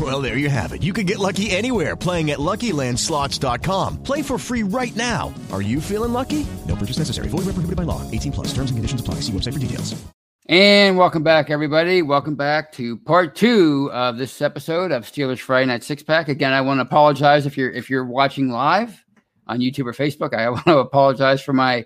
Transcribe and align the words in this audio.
Well, 0.00 0.22
there 0.22 0.38
you 0.38 0.48
have 0.48 0.72
it. 0.72 0.82
You 0.82 0.94
can 0.94 1.04
get 1.04 1.18
lucky 1.18 1.50
anywhere 1.50 1.94
playing 1.94 2.30
at 2.30 2.38
LuckyLandSlots.com. 2.38 4.02
Play 4.02 4.22
for 4.22 4.38
free 4.38 4.62
right 4.62 4.96
now. 4.96 5.34
Are 5.52 5.60
you 5.60 5.78
feeling 5.78 6.14
lucky? 6.14 6.46
No 6.66 6.74
purchase 6.74 6.96
necessary. 6.96 7.28
Void 7.28 7.44
where 7.44 7.52
prohibited 7.52 7.76
by 7.76 7.82
law. 7.82 8.10
18 8.10 8.32
plus. 8.32 8.46
Terms 8.54 8.70
and 8.70 8.78
conditions 8.78 9.02
apply. 9.02 9.16
See 9.16 9.32
website 9.32 9.52
for 9.52 9.58
details. 9.58 10.02
And 10.46 10.96
welcome 10.96 11.22
back, 11.22 11.50
everybody. 11.50 12.00
Welcome 12.00 12.34
back 12.34 12.72
to 12.72 12.96
part 12.96 13.36
two 13.36 13.90
of 13.92 14.16
this 14.16 14.40
episode 14.40 14.90
of 14.90 15.04
Steelers 15.04 15.38
Friday 15.38 15.66
Night 15.66 15.84
Six 15.84 16.02
Pack. 16.02 16.28
Again, 16.28 16.54
I 16.54 16.62
want 16.62 16.78
to 16.78 16.82
apologize 16.82 17.44
if 17.44 17.58
you're 17.58 17.70
if 17.70 17.90
you're 17.90 18.06
watching 18.06 18.48
live 18.48 19.04
on 19.46 19.60
YouTube 19.60 19.84
or 19.84 19.92
Facebook. 19.92 20.32
I 20.32 20.48
want 20.50 20.64
to 20.64 20.78
apologize 20.78 21.42
for 21.42 21.52
my 21.52 21.84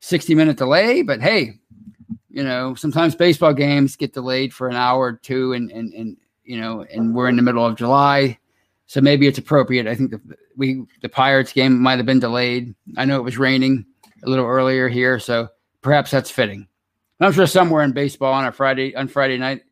60 0.00 0.34
minute 0.34 0.56
delay, 0.56 1.02
but 1.02 1.22
hey, 1.22 1.60
you 2.28 2.42
know, 2.42 2.74
sometimes 2.74 3.14
baseball 3.14 3.54
games 3.54 3.94
get 3.94 4.12
delayed 4.12 4.52
for 4.52 4.68
an 4.68 4.74
hour 4.74 5.00
or 5.04 5.12
two, 5.12 5.52
and 5.52 5.70
and 5.70 5.94
and 5.94 6.16
you 6.46 6.60
know, 6.60 6.82
and 6.90 7.14
we're 7.14 7.28
in 7.28 7.36
the 7.36 7.42
middle 7.42 7.66
of 7.66 7.76
July, 7.76 8.38
so 8.86 9.00
maybe 9.00 9.26
it's 9.26 9.38
appropriate. 9.38 9.86
I 9.86 9.94
think 9.94 10.12
the 10.12 10.20
we 10.56 10.84
the 11.02 11.08
Pirates 11.08 11.52
game 11.52 11.80
might 11.80 11.98
have 11.98 12.06
been 12.06 12.20
delayed. 12.20 12.74
I 12.96 13.04
know 13.04 13.16
it 13.16 13.24
was 13.24 13.38
raining 13.38 13.84
a 14.22 14.28
little 14.28 14.46
earlier 14.46 14.88
here, 14.88 15.18
so 15.18 15.48
perhaps 15.82 16.10
that's 16.10 16.30
fitting. 16.30 16.66
I'm 17.20 17.32
sure 17.32 17.46
somewhere 17.46 17.82
in 17.82 17.92
baseball 17.92 18.32
on 18.32 18.44
a 18.44 18.52
Friday 18.52 18.94
on 18.94 19.08
Friday 19.08 19.38
night, 19.38 19.62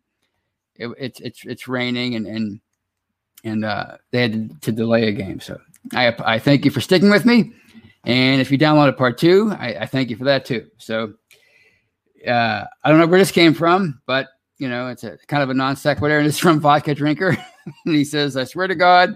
it, 0.76 0.88
it's 0.98 1.20
it's 1.20 1.44
it's 1.44 1.68
raining 1.68 2.14
and 2.14 2.26
and 2.26 2.60
and 3.44 3.64
uh, 3.64 3.98
they 4.10 4.22
had 4.22 4.62
to, 4.62 4.72
delay 4.72 5.08
a 5.08 5.12
game. 5.12 5.41
So 5.41 5.60
I 5.92 6.14
I 6.24 6.38
thank 6.38 6.64
you 6.64 6.70
for 6.70 6.80
sticking 6.80 7.10
with 7.10 7.24
me, 7.24 7.52
and 8.04 8.41
if 8.41 8.50
you 8.50 8.58
downloaded 8.58 8.96
part 8.96 9.18
two, 9.18 9.54
I, 9.58 9.74
I 9.80 9.86
thank 9.86 10.10
you 10.10 10.16
for 10.16 10.24
that 10.24 10.44
too. 10.44 10.66
So 10.78 11.14
uh, 12.26 12.64
I 12.82 12.91
don't 12.91 12.98
know 12.98 13.06
where 13.06 13.18
this 13.18 13.30
came 13.30 13.54
from, 13.54 14.00
but 14.06 14.28
you 14.59 14.69
know 14.69 14.88
it's 14.88 15.04
a 15.04 15.16
kind 15.28 15.42
of 15.42 15.50
a 15.50 15.54
non 15.54 15.76
sequitur, 15.76 16.19
and 16.19 16.26
it's 16.26 16.38
from 16.38 16.60
Vodka 16.60 16.94
Drinker, 16.94 17.31
and 17.87 17.94
he 17.94 18.04
says, 18.04 18.37
"I 18.37 18.44
swear 18.44 18.66
to 18.66 18.75
God." 18.75 19.15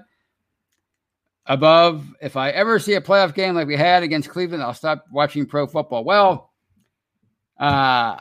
Above, 1.46 2.04
if 2.20 2.36
I 2.36 2.50
ever 2.50 2.78
see 2.78 2.92
a 2.92 3.00
playoff 3.00 3.34
game 3.34 3.54
like 3.54 3.66
we 3.66 3.76
had 3.76 4.02
against 4.02 4.28
Cleveland, 4.28 4.62
I'll 4.62 4.74
stop 4.74 5.06
watching 5.10 5.46
pro 5.46 5.66
football. 5.66 6.04
Well, 6.04 6.52
uh, 7.58 8.18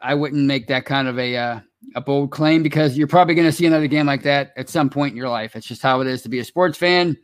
I 0.00 0.14
wouldn't 0.14 0.46
make 0.46 0.68
that 0.68 0.86
kind 0.86 1.08
of 1.08 1.18
a 1.18 1.36
uh, 1.36 1.60
a 1.94 2.00
bold 2.00 2.30
claim 2.30 2.62
because 2.62 2.96
you're 2.96 3.06
probably 3.06 3.34
going 3.34 3.46
to 3.46 3.52
see 3.52 3.66
another 3.66 3.86
game 3.86 4.06
like 4.06 4.22
that 4.22 4.52
at 4.56 4.68
some 4.68 4.90
point 4.90 5.12
in 5.12 5.16
your 5.16 5.28
life. 5.28 5.56
It's 5.56 5.66
just 5.66 5.82
how 5.82 6.00
it 6.00 6.06
is 6.06 6.22
to 6.22 6.28
be 6.28 6.38
a 6.38 6.44
sports 6.44 6.78
fan. 6.78 7.16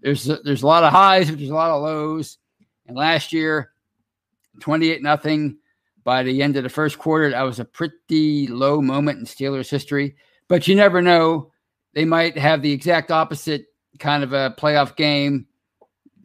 There's 0.00 0.24
there's 0.44 0.62
a 0.62 0.66
lot 0.66 0.84
of 0.84 0.92
highs, 0.92 1.28
but 1.30 1.38
there's 1.38 1.50
a 1.50 1.54
lot 1.54 1.70
of 1.70 1.82
lows. 1.82 2.38
And 2.86 2.96
last 2.96 3.32
year, 3.32 3.72
28 4.60 5.02
nothing 5.02 5.58
by 6.06 6.22
the 6.22 6.42
end 6.42 6.56
of 6.56 6.62
the 6.62 6.70
first 6.70 6.98
quarter, 6.98 7.30
that 7.30 7.42
was 7.42 7.60
a 7.60 7.66
pretty 7.66 8.46
low 8.46 8.80
moment 8.80 9.18
in 9.18 9.26
Steelers 9.26 9.68
history. 9.68 10.16
But 10.48 10.66
you 10.66 10.74
never 10.74 11.02
know; 11.02 11.52
they 11.92 12.06
might 12.06 12.38
have 12.38 12.62
the 12.62 12.72
exact 12.72 13.10
opposite 13.10 13.66
kind 13.98 14.24
of 14.24 14.32
a 14.32 14.54
playoff 14.58 14.96
game 14.96 15.46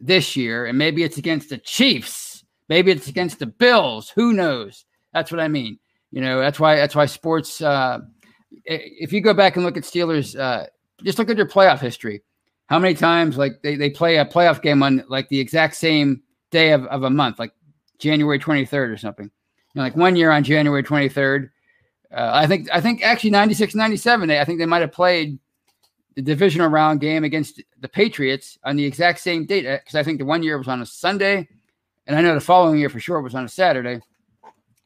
this 0.00 0.36
year, 0.36 0.64
and 0.64 0.78
maybe 0.78 1.02
it's 1.02 1.18
against 1.18 1.50
the 1.50 1.58
Chiefs 1.58 2.32
Maybe 2.72 2.90
it's 2.90 3.08
against 3.08 3.38
the 3.38 3.44
Bills. 3.44 4.08
Who 4.08 4.32
knows? 4.32 4.86
That's 5.12 5.30
what 5.30 5.40
I 5.40 5.48
mean. 5.48 5.78
You 6.10 6.22
know, 6.22 6.40
that's 6.40 6.58
why 6.58 6.76
that's 6.76 6.94
why 6.94 7.04
sports. 7.04 7.60
Uh, 7.60 8.00
if 8.64 9.12
you 9.12 9.20
go 9.20 9.34
back 9.34 9.56
and 9.56 9.64
look 9.64 9.76
at 9.76 9.82
Steelers, 9.82 10.38
uh, 10.38 10.68
just 11.02 11.18
look 11.18 11.28
at 11.28 11.36
their 11.36 11.46
playoff 11.46 11.80
history. 11.80 12.22
How 12.68 12.78
many 12.78 12.94
times 12.94 13.36
like 13.36 13.60
they, 13.62 13.76
they 13.76 13.90
play 13.90 14.16
a 14.16 14.24
playoff 14.24 14.62
game 14.62 14.82
on 14.82 15.04
like 15.08 15.28
the 15.28 15.38
exact 15.38 15.76
same 15.76 16.22
day 16.50 16.72
of, 16.72 16.86
of 16.86 17.02
a 17.02 17.10
month, 17.10 17.38
like 17.38 17.52
January 17.98 18.38
23rd 18.38 18.92
or 18.92 18.96
something. 18.96 19.30
Know, 19.74 19.82
like 19.82 19.96
one 19.96 20.16
year 20.16 20.30
on 20.30 20.44
January 20.44 20.82
23rd. 20.82 21.50
Uh, 22.14 22.30
I 22.34 22.46
think 22.46 22.68
I 22.72 22.80
think 22.80 23.02
actually 23.02 23.30
96, 23.30 23.74
97, 23.74 24.28
they, 24.28 24.38
I 24.38 24.44
think 24.44 24.58
they 24.58 24.66
might 24.66 24.82
have 24.82 24.92
played 24.92 25.38
the 26.14 26.20
divisional 26.20 26.68
round 26.68 27.00
game 27.00 27.24
against 27.24 27.62
the 27.80 27.88
Patriots 27.88 28.58
on 28.64 28.76
the 28.76 28.84
exact 28.84 29.20
same 29.20 29.46
date 29.46 29.62
because 29.62 29.94
I 29.94 30.02
think 30.02 30.18
the 30.18 30.26
one 30.26 30.42
year 30.42 30.58
was 30.58 30.68
on 30.68 30.82
a 30.82 30.86
Sunday 30.86 31.48
and 32.06 32.16
I 32.16 32.22
know 32.22 32.34
the 32.34 32.40
following 32.40 32.78
year 32.78 32.88
for 32.88 33.00
sure 33.00 33.20
was 33.20 33.34
on 33.34 33.44
a 33.44 33.48
Saturday. 33.48 34.00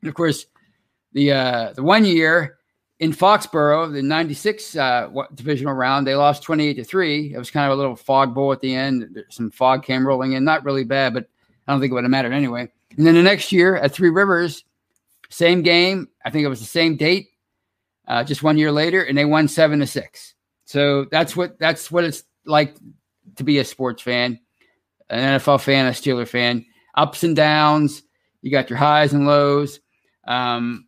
And 0.02 0.08
of 0.08 0.14
course, 0.14 0.46
the 1.12 1.32
uh, 1.32 1.72
the 1.72 1.82
one 1.82 2.04
year 2.04 2.58
in 3.00 3.12
Foxborough, 3.12 3.92
the 3.92 4.02
'96 4.02 4.76
uh, 4.76 5.08
divisional 5.34 5.74
round, 5.74 6.06
they 6.06 6.14
lost 6.14 6.42
28 6.42 6.74
to 6.74 6.84
three. 6.84 7.32
It 7.34 7.38
was 7.38 7.50
kind 7.50 7.70
of 7.70 7.76
a 7.76 7.80
little 7.80 7.96
fog 7.96 8.34
bowl 8.34 8.52
at 8.52 8.60
the 8.60 8.74
end. 8.74 9.24
Some 9.30 9.50
fog 9.50 9.82
came 9.82 10.06
rolling 10.06 10.32
in, 10.32 10.44
not 10.44 10.64
really 10.64 10.84
bad, 10.84 11.14
but 11.14 11.28
I 11.66 11.72
don't 11.72 11.80
think 11.80 11.90
it 11.90 11.94
would 11.94 12.04
have 12.04 12.10
mattered 12.10 12.32
anyway. 12.32 12.70
And 12.96 13.06
then 13.06 13.14
the 13.14 13.22
next 13.22 13.52
year 13.52 13.76
at 13.76 13.92
Three 13.92 14.10
Rivers, 14.10 14.64
same 15.28 15.62
game. 15.62 16.08
I 16.24 16.30
think 16.30 16.44
it 16.44 16.48
was 16.48 16.60
the 16.60 16.66
same 16.66 16.96
date, 16.96 17.28
uh, 18.08 18.24
just 18.24 18.42
one 18.42 18.58
year 18.58 18.72
later, 18.72 19.02
and 19.02 19.16
they 19.16 19.24
won 19.24 19.48
seven 19.48 19.80
to 19.80 19.86
six. 19.86 20.34
So 20.64 21.06
that's 21.10 21.36
what 21.36 21.58
that's 21.58 21.90
what 21.90 22.04
it's 22.04 22.24
like 22.44 22.76
to 23.36 23.44
be 23.44 23.58
a 23.58 23.64
sports 23.64 24.02
fan, 24.02 24.40
an 25.10 25.38
NFL 25.38 25.62
fan, 25.62 25.86
a 25.86 25.90
Steeler 25.90 26.28
fan 26.28 26.64
ups 26.96 27.22
and 27.22 27.36
downs. 27.36 28.02
You 28.42 28.50
got 28.50 28.70
your 28.70 28.78
highs 28.78 29.12
and 29.12 29.26
lows. 29.26 29.80
Um, 30.26 30.86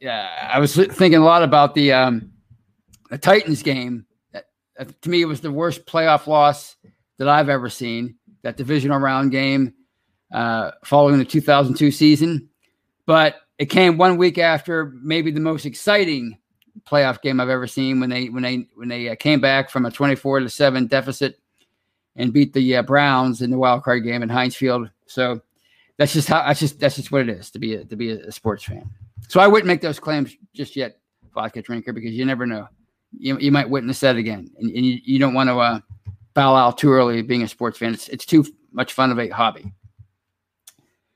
yeah, 0.00 0.50
I 0.52 0.58
was 0.58 0.74
thinking 0.74 1.16
a 1.16 1.24
lot 1.24 1.42
about 1.42 1.74
the 1.74 1.92
um, 1.92 2.32
the 3.10 3.18
Titans 3.18 3.62
game. 3.62 4.06
That, 4.32 4.46
to 5.02 5.10
me, 5.10 5.22
it 5.22 5.26
was 5.26 5.40
the 5.40 5.52
worst 5.52 5.86
playoff 5.86 6.26
loss 6.26 6.76
that 7.18 7.28
I've 7.28 7.48
ever 7.48 7.68
seen. 7.68 8.16
That 8.42 8.56
divisional 8.56 8.98
round 8.98 9.30
game 9.30 9.72
uh, 10.32 10.72
following 10.84 11.18
the 11.18 11.24
2002 11.24 11.90
season, 11.90 12.50
but 13.06 13.36
it 13.64 13.70
came 13.70 13.96
one 13.96 14.18
week 14.18 14.36
after 14.36 14.92
maybe 15.00 15.30
the 15.30 15.40
most 15.40 15.64
exciting 15.64 16.36
playoff 16.86 17.22
game 17.22 17.40
I've 17.40 17.48
ever 17.48 17.66
seen 17.66 17.98
when 17.98 18.10
they 18.10 18.28
when 18.28 18.42
they 18.42 18.68
when 18.74 18.88
they 18.88 19.08
uh, 19.08 19.14
came 19.14 19.40
back 19.40 19.70
from 19.70 19.86
a 19.86 19.90
24 19.90 20.40
to 20.40 20.50
seven 20.50 20.86
deficit 20.86 21.38
and 22.14 22.30
beat 22.30 22.52
the 22.52 22.76
uh, 22.76 22.82
Browns 22.82 23.40
in 23.40 23.50
the 23.50 23.56
wild 23.56 23.82
card 23.82 24.04
game 24.04 24.22
in 24.22 24.28
Heinz 24.28 24.54
Field. 24.54 24.90
So 25.06 25.40
that's 25.96 26.12
just 26.12 26.28
how 26.28 26.42
that's 26.46 26.60
just 26.60 26.78
that's 26.78 26.96
just 26.96 27.10
what 27.10 27.22
it 27.22 27.30
is 27.30 27.50
to 27.52 27.58
be 27.58 27.76
a, 27.76 27.84
to 27.86 27.96
be 27.96 28.10
a, 28.10 28.30
sports 28.30 28.64
fan. 28.64 28.90
So 29.28 29.40
I 29.40 29.46
wouldn't 29.46 29.66
make 29.66 29.80
those 29.80 29.98
claims 29.98 30.36
just 30.52 30.76
yet, 30.76 30.98
vodka 31.32 31.62
drinker, 31.62 31.94
because 31.94 32.12
you 32.12 32.26
never 32.26 32.44
know. 32.44 32.68
You, 33.16 33.38
you 33.38 33.50
might 33.50 33.70
witness 33.70 34.00
that 34.00 34.16
again, 34.16 34.50
and, 34.58 34.70
and 34.76 34.84
you, 34.84 34.98
you 35.02 35.18
don't 35.18 35.32
want 35.32 35.48
to 35.48 35.58
uh, 35.58 35.80
bow 36.34 36.54
out 36.54 36.76
too 36.76 36.92
early 36.92 37.22
being 37.22 37.44
a 37.44 37.48
sports 37.48 37.78
fan. 37.78 37.94
It's 37.94 38.08
it's 38.08 38.26
too 38.26 38.44
much 38.72 38.92
fun 38.92 39.10
of 39.10 39.18
a 39.18 39.30
hobby. 39.30 39.72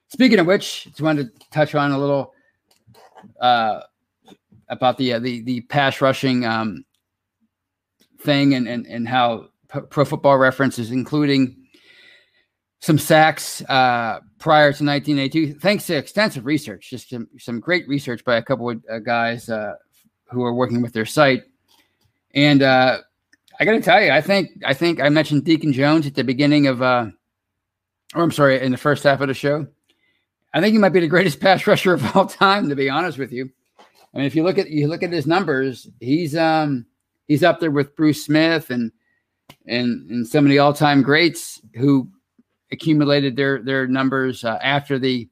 Speaking 0.08 0.38
of 0.38 0.46
which, 0.46 0.84
just 0.84 1.02
wanted 1.02 1.38
to 1.38 1.50
touch 1.50 1.74
on 1.74 1.92
a 1.92 1.98
little 1.98 2.32
uh, 3.40 3.80
about 4.68 4.98
the 4.98 5.14
uh, 5.14 5.18
the 5.18 5.42
the 5.42 5.60
pass 5.62 6.00
rushing 6.00 6.44
um, 6.44 6.84
thing 8.20 8.54
and 8.54 8.68
and 8.68 8.86
and 8.86 9.08
how 9.08 9.48
Pro 9.68 10.04
Football 10.04 10.38
Reference 10.38 10.78
is 10.78 10.90
including 10.90 11.56
some 12.80 12.98
sacks 12.98 13.62
uh, 13.62 14.20
prior 14.38 14.72
to 14.72 14.84
1982, 14.84 15.58
thanks 15.58 15.86
to 15.86 15.96
extensive 15.96 16.46
research, 16.46 16.90
just 16.90 17.10
some, 17.10 17.28
some 17.38 17.58
great 17.60 17.88
research 17.88 18.24
by 18.24 18.36
a 18.36 18.42
couple 18.42 18.70
of 18.70 18.82
uh, 18.90 18.98
guys 19.00 19.48
uh, 19.48 19.74
who 20.30 20.44
are 20.44 20.54
working 20.54 20.80
with 20.80 20.92
their 20.92 21.06
site. 21.06 21.42
And 22.34 22.62
uh, 22.62 22.98
I 23.58 23.64
got 23.64 23.72
to 23.72 23.80
tell 23.80 24.00
you, 24.00 24.10
I 24.10 24.20
think 24.20 24.50
I 24.64 24.74
think 24.74 25.00
I 25.00 25.08
mentioned 25.08 25.44
Deacon 25.44 25.72
Jones 25.72 26.06
at 26.06 26.14
the 26.14 26.22
beginning 26.22 26.66
of, 26.66 26.80
uh, 26.80 27.06
or 28.14 28.22
I'm 28.22 28.30
sorry, 28.30 28.60
in 28.60 28.70
the 28.70 28.78
first 28.78 29.02
half 29.02 29.20
of 29.20 29.28
the 29.28 29.34
show. 29.34 29.66
I 30.54 30.60
think 30.60 30.72
he 30.72 30.78
might 30.78 30.90
be 30.90 31.00
the 31.00 31.08
greatest 31.08 31.40
pass 31.40 31.66
rusher 31.66 31.94
of 31.94 32.16
all 32.16 32.26
time, 32.26 32.68
to 32.68 32.76
be 32.76 32.88
honest 32.88 33.18
with 33.18 33.32
you. 33.32 33.50
I 34.14 34.18
mean, 34.18 34.26
if 34.26 34.34
you 34.34 34.42
look 34.42 34.58
at 34.58 34.70
you 34.70 34.88
look 34.88 35.02
at 35.02 35.12
his 35.12 35.26
numbers, 35.26 35.88
he's 36.00 36.36
um 36.36 36.86
he's 37.26 37.44
up 37.44 37.60
there 37.60 37.70
with 37.70 37.94
Bruce 37.96 38.24
Smith 38.24 38.70
and 38.70 38.90
and 39.66 40.10
and 40.10 40.26
some 40.26 40.44
of 40.44 40.50
the 40.50 40.58
all 40.58 40.72
time 40.72 41.02
greats 41.02 41.60
who 41.74 42.08
accumulated 42.72 43.36
their 43.36 43.62
their 43.62 43.86
numbers 43.86 44.44
uh, 44.44 44.58
after 44.62 44.98
the 44.98 45.28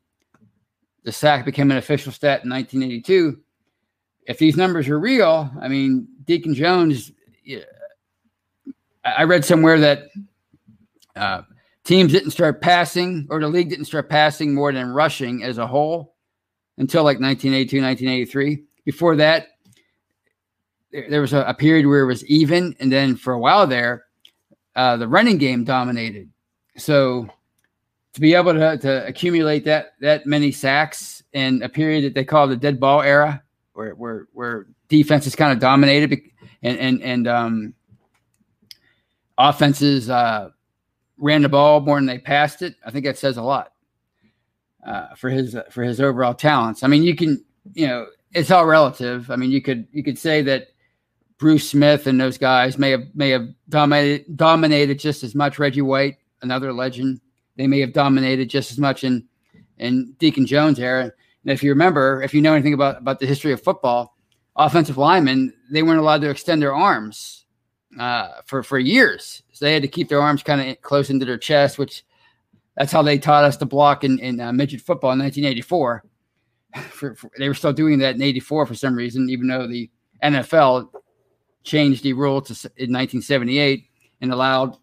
the 1.05 1.13
sack 1.13 1.45
became 1.45 1.71
an 1.71 1.77
official 1.77 2.13
stat 2.13 2.45
in 2.45 2.51
1982. 2.51 3.39
If 4.27 4.39
these 4.39 4.57
numbers 4.57 4.89
are 4.89 4.99
real, 4.99 5.51
I 5.61 5.69
mean, 5.69 6.09
Deacon 6.25 6.55
Jones. 6.55 7.13
I 9.05 9.23
read 9.23 9.45
somewhere 9.45 9.79
that 9.79 10.09
uh, 11.15 11.43
teams 11.87 12.13
didn't 12.13 12.33
start 12.33 12.61
passing, 12.61 13.27
or 13.31 13.41
the 13.41 13.49
league 13.49 13.71
didn't 13.71 13.85
start 13.85 14.11
passing 14.11 14.53
more 14.53 14.73
than 14.73 14.91
rushing 14.91 15.45
as 15.45 15.57
a 15.57 15.67
whole 15.67 16.15
until 16.79 17.05
like 17.05 17.21
1982, 17.21 17.81
1983. 17.81 18.65
Before 18.85 19.17
that, 19.17 19.47
there, 20.91 21.21
was 21.21 21.33
a, 21.33 21.43
a, 21.43 21.55
period 21.55 21.87
where 21.87 22.01
it 22.01 22.07
was 22.07 22.25
even, 22.27 22.75
and 22.81 22.91
then 22.91 23.17
for 23.17 23.33
a 23.33 23.39
while 23.39 23.67
there, 23.67 24.05
uh, 24.75 24.97
the 24.97 25.09
running 25.09 25.39
game 25.39 25.65
dominated. 25.65 26.29
So 26.77 27.29
to 28.15 28.21
be 28.21 28.35
able 28.35 28.55
to, 28.55 28.79
to 28.79 29.07
accumulate 29.07 29.65
that 29.65 29.95
that 30.01 30.27
many 30.27 30.51
sacks 30.51 31.23
in 31.33 31.63
a 31.63 31.69
period 31.69 32.05
that 32.05 32.15
they 32.15 32.25
call 32.25 32.49
the 32.49 32.57
dead 32.57 32.81
ball 32.81 33.03
era, 33.03 33.43
where 33.75 33.95
where 33.95 34.27
where 34.33 34.67
kind 34.89 35.53
of 35.53 35.59
dominated 35.59 36.23
and 36.63 36.79
and 36.79 37.03
and 37.03 37.29
um, 37.29 37.75
offenses 39.39 40.09
uh, 40.11 40.51
ran 41.19 41.43
the 41.43 41.49
ball 41.49 41.81
more 41.81 41.97
than 41.97 42.07
they 42.07 42.19
passed 42.19 42.63
it. 42.63 42.75
I 42.85 42.91
think 42.91 43.05
that 43.05 43.19
says 43.19 43.37
a 43.37 43.43
lot 43.43 43.73
uh, 44.87 45.15
for 45.15 45.31
his 45.31 45.57
for 45.71 45.83
his 45.83 46.01
overall 46.01 46.35
talents. 46.35 46.83
I 46.83 46.89
mean, 46.89 47.03
you 47.03 47.15
can 47.15 47.45
you 47.75 47.87
know 47.87 48.07
it's 48.33 48.51
all 48.51 48.67
relative. 48.67 49.31
I 49.31 49.37
mean, 49.37 49.51
you 49.51 49.63
could 49.63 49.87
you 49.93 50.03
could 50.03 50.19
say 50.19 50.43
that 50.43 50.69
Bruce 51.39 51.69
Smith 51.69 52.07
and 52.07 52.21
those 52.21 52.39
guys 52.39 52.79
may 52.79 52.91
have 52.91 53.05
may 53.15 53.31
have 53.31 53.49
dominated 53.69 54.37
dominated 54.37 54.99
just 54.99 55.23
as 55.23 55.35
much. 55.35 55.59
Reggie 55.59 55.83
White 55.83 56.17
another 56.43 56.73
legend. 56.73 57.21
They 57.57 57.67
may 57.67 57.81
have 57.81 57.93
dominated 57.93 58.51
just 58.51 58.71
as 58.71 58.79
much 58.79 59.05
in 59.05 59.27
in 59.79 60.15
Deacon 60.19 60.47
Jones 60.47 60.79
era. 60.79 61.05
And 61.05 61.53
if 61.53 61.63
you 61.63 61.71
remember, 61.71 62.23
if 62.23 62.35
you 62.35 62.43
know 62.43 62.55
anything 62.55 62.75
about 62.75 62.99
about 62.99 63.21
the 63.21 63.27
history 63.27 63.53
of 63.53 63.63
football, 63.63 64.17
offensive 64.57 64.99
linemen 64.99 65.53
they 65.71 65.83
weren't 65.83 66.01
allowed 66.01 66.21
to 66.21 66.31
extend 66.31 66.63
their 66.63 66.75
arms 66.75 67.46
uh, 67.99 68.41
for 68.45 68.63
for 68.63 68.79
years. 68.79 69.43
So 69.53 69.65
they 69.65 69.73
had 69.73 69.83
to 69.83 69.89
keep 69.89 70.09
their 70.09 70.21
arms 70.21 70.43
kind 70.43 70.61
of 70.61 70.81
close 70.83 71.11
into 71.11 71.25
their 71.25 71.39
chest, 71.39 71.79
which 71.79 72.05
that's 72.77 72.93
how 72.93 73.03
they 73.03 73.19
taught 73.19 73.45
us 73.45 73.57
to 73.59 73.67
block 73.67 74.05
in, 74.05 74.19
in 74.19 74.41
uh, 74.41 74.53
midget 74.53 74.81
football 74.81 75.13
in 75.13 75.19
1984. 75.19 76.05
For, 76.91 77.15
for, 77.15 77.31
they 77.39 77.49
were 77.49 77.55
still 77.55 77.73
doing 77.73 78.01
that 78.01 78.17
in 78.17 78.23
84 78.23 78.67
for 78.67 78.75
some 78.75 78.95
reason, 78.95 79.31
even 79.31 79.49
though 79.49 79.67
the 79.67 79.89
NFL 80.23 80.91
changed 81.63 82.03
the 82.03 82.13
rule 82.13 82.43
to 82.43 82.53
in 82.77 82.93
1978 82.93 83.87
and 84.21 84.31
allowed 84.31 84.77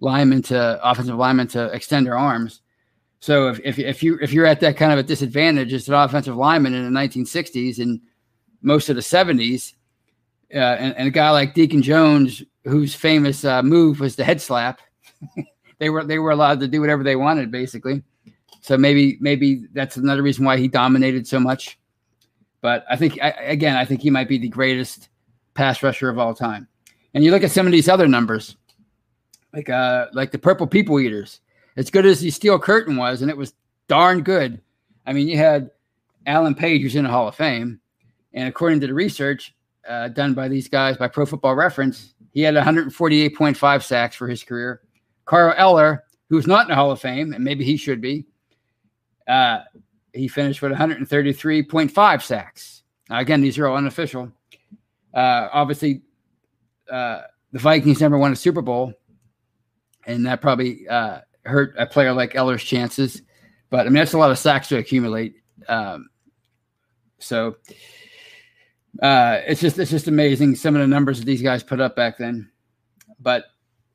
linemen 0.00 0.42
to 0.42 0.80
offensive 0.82 1.14
linemen 1.14 1.46
to 1.48 1.66
extend 1.66 2.06
their 2.06 2.18
arms. 2.18 2.62
So 3.20 3.48
if, 3.48 3.60
if, 3.64 3.78
if 3.78 4.02
you 4.02 4.18
if 4.20 4.32
you're 4.32 4.46
at 4.46 4.58
that 4.60 4.76
kind 4.76 4.92
of 4.92 4.98
a 4.98 5.04
disadvantage 5.04 5.72
as 5.72 5.88
an 5.88 5.94
offensive 5.94 6.36
lineman 6.36 6.74
in 6.74 6.92
the 6.92 7.00
1960s 7.00 7.78
and 7.78 8.00
most 8.60 8.88
of 8.88 8.96
the 8.96 9.02
70s, 9.02 9.74
uh, 10.54 10.76
and, 10.78 10.96
and, 10.96 11.08
a 11.08 11.10
guy 11.10 11.30
like 11.30 11.54
Deacon 11.54 11.82
Jones, 11.82 12.42
whose 12.64 12.94
famous 12.94 13.44
uh, 13.44 13.62
move 13.62 14.00
was 14.00 14.14
the 14.14 14.24
head 14.24 14.40
slap, 14.40 14.80
they 15.78 15.90
were 15.90 16.04
they 16.04 16.18
were 16.18 16.30
allowed 16.30 16.60
to 16.60 16.68
do 16.68 16.80
whatever 16.80 17.02
they 17.02 17.16
wanted 17.16 17.50
basically. 17.50 18.02
So 18.60 18.78
maybe 18.78 19.18
maybe 19.20 19.66
that's 19.72 19.96
another 19.96 20.22
reason 20.22 20.44
why 20.44 20.56
he 20.56 20.68
dominated 20.68 21.26
so 21.26 21.40
much. 21.40 21.78
But 22.60 22.84
I 22.88 22.96
think 22.96 23.18
I, 23.22 23.30
again, 23.30 23.76
I 23.76 23.84
think 23.84 24.00
he 24.00 24.10
might 24.10 24.28
be 24.28 24.38
the 24.38 24.48
greatest 24.48 25.08
pass 25.54 25.82
rusher 25.82 26.08
of 26.08 26.18
all 26.18 26.34
time. 26.34 26.68
And 27.12 27.24
you 27.24 27.30
look 27.30 27.42
at 27.42 27.50
some 27.50 27.66
of 27.66 27.72
these 27.72 27.88
other 27.88 28.08
numbers 28.08 28.56
like 29.54 29.70
uh 29.70 30.06
like 30.12 30.32
the 30.32 30.38
Purple 30.38 30.66
People 30.66 31.00
Eaters. 31.00 31.40
As 31.76 31.90
good 31.90 32.06
as 32.06 32.20
the 32.20 32.30
Steel 32.30 32.58
Curtain 32.58 32.96
was, 32.96 33.22
and 33.22 33.30
it 33.30 33.36
was 33.36 33.54
darn 33.88 34.22
good. 34.22 34.60
I 35.06 35.12
mean, 35.12 35.26
you 35.26 35.36
had 35.36 35.70
Alan 36.26 36.54
Page, 36.54 36.82
who's 36.82 36.94
in 36.94 37.04
the 37.04 37.10
Hall 37.10 37.26
of 37.26 37.34
Fame, 37.34 37.80
and 38.32 38.48
according 38.48 38.80
to 38.80 38.86
the 38.86 38.94
research 38.94 39.53
uh, 39.88 40.08
done 40.08 40.34
by 40.34 40.48
these 40.48 40.68
guys 40.68 40.96
by 40.96 41.08
Pro 41.08 41.26
Football 41.26 41.54
Reference, 41.54 42.14
he 42.32 42.42
had 42.42 42.54
148.5 42.54 43.82
sacks 43.82 44.16
for 44.16 44.28
his 44.28 44.42
career. 44.42 44.82
Carl 45.24 45.54
Eller, 45.56 46.04
who's 46.28 46.46
not 46.46 46.62
in 46.62 46.68
the 46.68 46.74
Hall 46.74 46.90
of 46.90 47.00
Fame, 47.00 47.32
and 47.32 47.44
maybe 47.44 47.64
he 47.64 47.76
should 47.76 48.00
be, 48.00 48.26
uh, 49.28 49.60
he 50.12 50.28
finished 50.28 50.62
with 50.62 50.72
133.5 50.72 52.22
sacks. 52.22 52.82
Now, 53.08 53.18
again, 53.18 53.40
these 53.40 53.58
are 53.58 53.66
all 53.66 53.76
unofficial. 53.76 54.30
Uh, 55.12 55.48
obviously, 55.52 56.02
uh, 56.90 57.22
the 57.52 57.58
Vikings 57.58 58.00
never 58.00 58.18
won 58.18 58.32
a 58.32 58.36
Super 58.36 58.62
Bowl, 58.62 58.92
and 60.06 60.26
that 60.26 60.40
probably 60.40 60.88
uh, 60.88 61.20
hurt 61.44 61.74
a 61.78 61.86
player 61.86 62.12
like 62.12 62.34
Eller's 62.34 62.64
chances. 62.64 63.22
But 63.70 63.80
I 63.80 63.84
mean, 63.84 63.94
that's 63.94 64.12
a 64.12 64.18
lot 64.18 64.30
of 64.30 64.38
sacks 64.38 64.68
to 64.68 64.78
accumulate. 64.78 65.36
Um, 65.68 66.08
so 67.18 67.56
uh, 69.02 69.40
it's 69.46 69.60
just 69.60 69.78
it's 69.78 69.90
just 69.90 70.08
amazing 70.08 70.54
some 70.54 70.74
of 70.74 70.80
the 70.80 70.86
numbers 70.86 71.18
that 71.18 71.26
these 71.26 71.42
guys 71.42 71.62
put 71.62 71.80
up 71.80 71.96
back 71.96 72.18
then. 72.18 72.50
But 73.20 73.44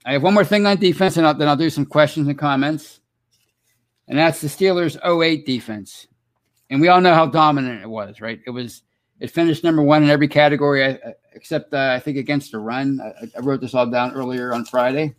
I 0.05 0.13
have 0.13 0.23
one 0.23 0.33
more 0.33 0.45
thing 0.45 0.65
on 0.65 0.77
defense, 0.77 1.17
and 1.17 1.25
I'll, 1.25 1.33
then 1.33 1.47
I'll 1.47 1.55
do 1.55 1.69
some 1.69 1.85
questions 1.85 2.27
and 2.27 2.37
comments. 2.37 2.99
And 4.07 4.17
that's 4.17 4.41
the 4.41 4.47
Steelers' 4.47 4.97
08 5.05 5.45
defense. 5.45 6.07
And 6.69 6.81
we 6.81 6.87
all 6.87 7.01
know 7.01 7.13
how 7.13 7.27
dominant 7.27 7.81
it 7.83 7.87
was, 7.87 8.21
right? 8.21 8.39
It 8.45 8.49
was 8.49 8.83
it 9.19 9.31
finished 9.31 9.63
number 9.63 9.83
one 9.83 10.03
in 10.03 10.09
every 10.09 10.27
category 10.27 10.97
except 11.33 11.73
uh, 11.73 11.93
I 11.95 11.99
think 11.99 12.17
against 12.17 12.51
the 12.51 12.59
run. 12.59 12.99
I, 13.01 13.37
I 13.37 13.39
wrote 13.41 13.61
this 13.61 13.73
all 13.73 13.85
down 13.85 14.13
earlier 14.13 14.53
on 14.53 14.65
Friday. 14.65 15.15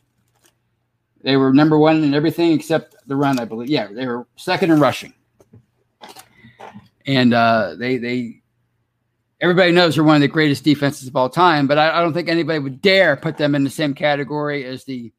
They 1.23 1.37
were 1.37 1.53
number 1.53 1.79
one 1.79 2.03
in 2.03 2.15
everything 2.15 2.53
except 2.53 2.97
the 3.07 3.17
run, 3.17 3.39
I 3.39 3.45
believe. 3.45 3.69
Yeah, 3.69 3.89
they 3.93 4.07
were 4.07 4.27
second 4.37 4.71
in 4.71 4.81
rushing, 4.81 5.13
and 7.07 7.35
uh, 7.35 7.75
they 7.79 7.99
they 7.99 8.40
everybody 9.41 9.73
knows 9.73 9.95
they're 9.95 10.05
one 10.05 10.17
of 10.17 10.21
the 10.21 10.29
greatest 10.29 10.65
defenses 10.65 11.09
of 11.09 11.17
all 11.17 11.29
time. 11.29 11.67
But 11.67 11.79
I, 11.79 11.99
I, 11.99 12.01
don't 12.01 12.13
think 12.13 12.29
anybody 12.29 12.59
would 12.59 12.83
dare 12.83 13.17
put 13.17 13.37
them 13.37 13.55
in 13.55 13.65
the 13.65 13.71
same 13.71 13.95
category 13.95 14.65
as 14.65 14.85
the 14.85 15.13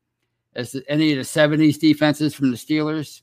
as 0.56 0.72
the, 0.72 0.84
any 0.88 1.12
of 1.12 1.18
the 1.18 1.24
'70s 1.24 1.80
defenses 1.80 2.34
from 2.34 2.52
the 2.52 2.58
Steelers. 2.58 3.22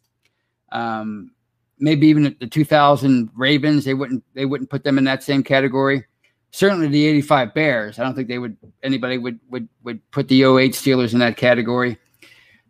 Um, 0.71 1.33
maybe 1.79 2.09
even 2.09 2.37
the 2.39 2.47
2000 2.47 3.31
Ravens, 3.35 3.85
they 3.85 3.95
wouldn't 3.95 4.25
they 4.35 4.45
wouldn't 4.45 4.71
put 4.71 4.85
them 4.85 4.99
in 4.99 5.05
that 5.05 5.23
same 5.23 5.43
category. 5.43 6.05
Certainly 6.51 6.89
the 6.89 7.07
85 7.07 7.55
Bears, 7.55 7.99
I 7.99 8.05
don't 8.05 8.15
think 8.15 8.29
they 8.29 8.39
would 8.39 8.57
anybody 8.83 9.19
would 9.19 9.39
would 9.51 9.69
would 9.83 10.11
put 10.11 10.29
the 10.29 10.43
08 10.43 10.73
Steelers 10.73 11.13
in 11.13 11.19
that 11.21 11.37
category. 11.37 11.99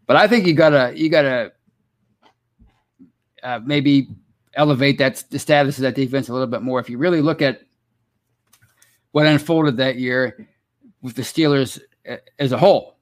But 0.07 0.17
I 0.17 0.27
think 0.27 0.47
you 0.47 0.55
gotta 0.55 0.93
you 0.97 1.09
gotta 1.09 1.53
uh, 3.43 3.61
maybe 3.65 4.09
elevate 4.55 4.99
that 4.99 5.23
the 5.31 5.39
status 5.39 5.79
of 5.79 5.83
that 5.83 5.95
defense 5.95 6.29
a 6.29 6.33
little 6.33 6.49
bit 6.49 6.63
more. 6.63 6.81
If 6.81 6.91
you 6.91 6.99
really 6.99 7.21
look 7.21 7.41
at 7.41 7.63
what 9.13 9.27
unfolded 9.27 9.77
that 9.79 9.97
year 9.97 10.49
with 11.03 11.15
the 11.15 11.23
Steelers 11.23 11.81
uh, 12.09 12.17
as 12.39 12.53
a 12.53 12.59
whole, 12.59 12.99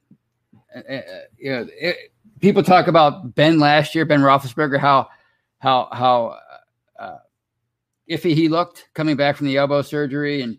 uh, 0.75 0.79
uh, 0.79 1.01
you 1.37 1.51
know, 1.51 1.67
it, 1.69 2.11
people 2.39 2.63
talk 2.63 2.87
about 2.87 3.35
Ben 3.35 3.59
last 3.59 3.95
year, 3.95 4.05
Ben 4.05 4.21
Roethlisberger, 4.21 4.79
how 4.79 5.09
how 5.59 5.89
how 5.91 6.37
uh, 6.99 7.17
iffy 8.09 8.33
he 8.33 8.47
looked 8.47 8.89
coming 8.93 9.15
back 9.15 9.35
from 9.35 9.47
the 9.47 9.57
elbow 9.57 9.81
surgery, 9.81 10.41
and 10.41 10.57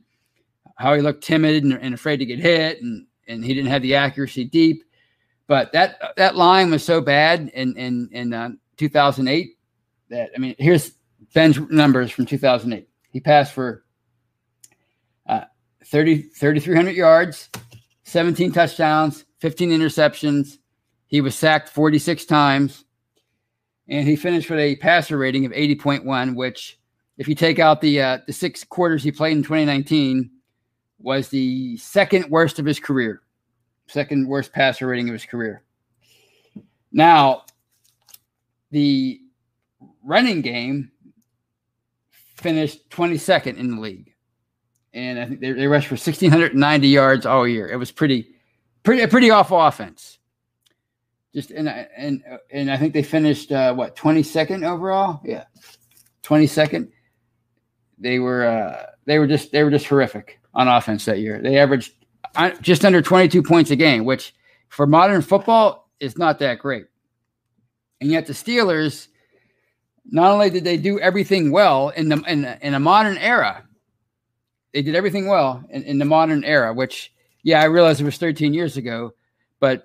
how 0.77 0.95
he 0.95 1.03
looked 1.03 1.23
timid 1.25 1.65
and, 1.65 1.73
and 1.75 1.95
afraid 1.95 2.19
to 2.19 2.27
get 2.27 2.39
hit, 2.39 2.83
and 2.83 3.07
and 3.27 3.45
he 3.45 3.55
didn't 3.55 3.71
have 3.71 3.83
the 3.83 3.95
accuracy 3.95 4.45
deep. 4.45 4.85
But 5.47 5.73
that 5.73 6.15
that 6.17 6.37
line 6.37 6.71
was 6.71 6.85
so 6.85 7.01
bad, 7.01 7.51
in 7.55 7.77
and 7.77 8.09
and 8.13 8.35
uh, 8.35 8.51
2008. 8.77 9.57
That 10.11 10.31
I 10.35 10.39
mean, 10.39 10.55
here's 10.59 10.93
Ben's 11.35 11.59
numbers 11.71 12.11
from 12.11 12.27
2008. 12.27 12.89
He 13.11 13.21
passed 13.21 13.53
for 13.53 13.85
uh, 15.29 15.45
30 15.85 16.23
3,300 16.23 16.95
yards, 16.95 17.49
17 18.05 18.53
touchdowns, 18.53 19.25
15 19.39 19.71
interceptions. 19.71 20.59
He 21.07 21.21
was 21.21 21.35
sacked 21.35 21.69
46 21.69 22.25
times, 22.27 22.85
and 23.89 24.07
he 24.07 24.17
finished 24.17 24.51
with 24.51 24.59
a 24.59 24.77
passer 24.77 25.17
rating 25.17 25.47
of 25.47 25.53
80.1, 25.53 26.35
which, 26.35 26.79
if 27.17 27.29
you 27.29 27.35
take 27.35 27.59
out 27.59 27.81
the 27.81 28.01
uh, 28.01 28.19
the 28.27 28.33
six 28.33 28.65
quarters 28.65 29.03
he 29.03 29.13
played 29.13 29.37
in 29.37 29.43
2019, 29.43 30.31
was 30.99 31.29
the 31.29 31.77
second 31.77 32.31
worst 32.31 32.59
of 32.59 32.67
his 32.67 32.81
career, 32.81 33.23
second 33.87 34.27
worst 34.29 34.53
passer 34.53 34.87
rating 34.87 35.09
of 35.09 35.15
his 35.15 35.25
career. 35.25 35.63
Now, 36.93 37.45
the 38.71 39.21
running 40.05 40.41
game 40.41 40.91
finished 42.37 42.89
22nd 42.91 43.57
in 43.57 43.75
the 43.75 43.81
league. 43.81 44.15
And 44.99 45.21
I 45.21 45.27
think 45.27 45.41
they, 45.41 45.53
they 45.53 45.69
rushed 45.69 45.87
for 45.87 45.95
1,690 45.95 46.89
yards 46.89 47.25
all 47.25 47.47
year. 47.47 47.69
It 47.69 47.77
was 47.77 47.93
pretty, 47.93 48.35
pretty, 48.83 49.07
pretty 49.07 49.31
awful 49.31 49.61
offense. 49.61 50.19
Just 51.33 51.53
and 51.53 51.69
and 51.69 52.25
and 52.51 52.71
I 52.71 52.77
think 52.77 52.95
they 52.95 53.03
finished 53.05 53.53
uh, 53.53 53.73
what 53.75 53.95
22nd 53.95 54.67
overall. 54.67 55.21
Yeah, 55.25 55.45
22nd. 56.25 56.91
They 57.99 58.19
were 58.19 58.45
uh, 58.45 58.87
they 59.05 59.21
were 59.21 59.29
just 59.29 59.53
they 59.53 59.63
were 59.63 59.71
just 59.71 59.87
horrific 59.87 60.41
on 60.55 60.67
offense 60.67 61.05
that 61.05 61.21
year. 61.21 61.41
They 61.41 61.59
averaged 61.59 61.93
uh, 62.35 62.51
just 62.61 62.85
under 62.85 63.01
22 63.01 63.43
points 63.43 63.71
a 63.71 63.77
game, 63.77 64.05
which 64.05 64.35
for 64.69 64.87
modern 64.87 65.23
football 65.23 65.91
is 66.01 66.19
not 66.19 66.41
that 66.41 66.59
great. 66.59 66.87
And 68.01 68.11
yet 68.11 68.27
the 68.27 68.33
Steelers, 68.33 69.09
not 70.07 70.33
only 70.33 70.51
did 70.51 70.65
they 70.65 70.77
do 70.77 70.99
everything 70.99 71.53
well 71.53 71.91
in 71.91 72.09
the 72.09 72.21
in, 72.27 72.47
in 72.63 72.75
a 72.75 72.81
modern 72.81 73.19
era, 73.19 73.68
they 74.79 74.83
did 74.83 74.95
everything 74.95 75.27
well 75.27 75.65
in, 75.71 75.83
in 75.83 75.99
the 75.99 76.05
modern 76.05 76.45
era, 76.45 76.73
which 76.73 77.13
yeah, 77.43 77.61
I 77.61 77.65
realize 77.65 78.01
it 78.01 78.05
was 78.05 78.17
13 78.17 78.55
years 78.55 78.77
ago, 78.77 79.13
but 79.59 79.83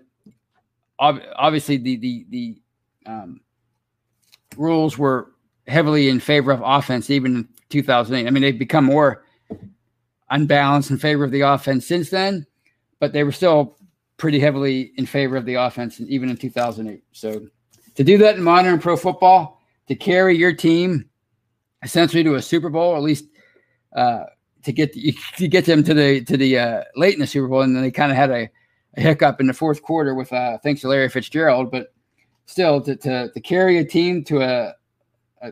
ob- 0.99 1.23
obviously 1.35 1.77
the 1.77 1.95
the 1.95 2.25
the 2.29 2.61
um, 3.07 3.41
rules 4.55 4.95
were 4.95 5.31
heavily 5.65 6.09
in 6.09 6.19
favor 6.19 6.51
of 6.51 6.61
offense 6.63 7.09
even 7.09 7.35
in 7.37 7.49
2008. 7.69 8.27
I 8.27 8.29
mean, 8.29 8.43
they've 8.43 8.59
become 8.59 8.85
more 8.85 9.25
unbalanced 10.29 10.91
in 10.91 10.99
favor 10.99 11.23
of 11.23 11.31
the 11.31 11.41
offense 11.41 11.87
since 11.87 12.11
then, 12.11 12.45
but 12.99 13.13
they 13.13 13.23
were 13.23 13.31
still 13.31 13.75
pretty 14.17 14.39
heavily 14.39 14.91
in 14.97 15.07
favor 15.07 15.37
of 15.37 15.45
the 15.45 15.55
offense 15.55 15.99
even 16.01 16.29
in 16.29 16.37
2008. 16.37 17.03
So 17.13 17.47
to 17.95 18.03
do 18.03 18.19
that 18.19 18.35
in 18.35 18.43
modern 18.43 18.77
pro 18.77 18.95
football, 18.95 19.59
to 19.87 19.95
carry 19.95 20.37
your 20.37 20.53
team 20.53 21.09
essentially 21.81 22.23
to 22.25 22.35
a 22.35 22.41
Super 22.43 22.69
Bowl, 22.69 22.95
at 22.95 23.01
least 23.01 23.25
uh, 23.95 24.25
to 24.63 24.73
get 24.73 24.93
to 25.37 25.47
get 25.47 25.65
them 25.65 25.83
to 25.83 25.93
the 25.93 26.23
to 26.23 26.37
the 26.37 26.57
uh, 26.57 26.83
late 26.95 27.13
in 27.13 27.19
the 27.19 27.27
Super 27.27 27.47
Bowl, 27.47 27.61
and 27.61 27.75
then 27.75 27.83
they 27.83 27.91
kind 27.91 28.11
of 28.11 28.17
had 28.17 28.31
a, 28.31 28.49
a, 28.97 29.01
hiccup 29.01 29.39
in 29.39 29.47
the 29.47 29.53
fourth 29.53 29.81
quarter 29.81 30.13
with 30.13 30.31
uh, 30.33 30.57
thanks 30.59 30.81
to 30.81 30.87
Larry 30.87 31.09
Fitzgerald, 31.09 31.71
but 31.71 31.93
still 32.45 32.81
to 32.81 32.95
to, 32.95 33.29
to 33.31 33.41
carry 33.41 33.77
a 33.77 33.85
team 33.85 34.23
to 34.25 34.41
a, 34.41 34.73
a, 35.41 35.51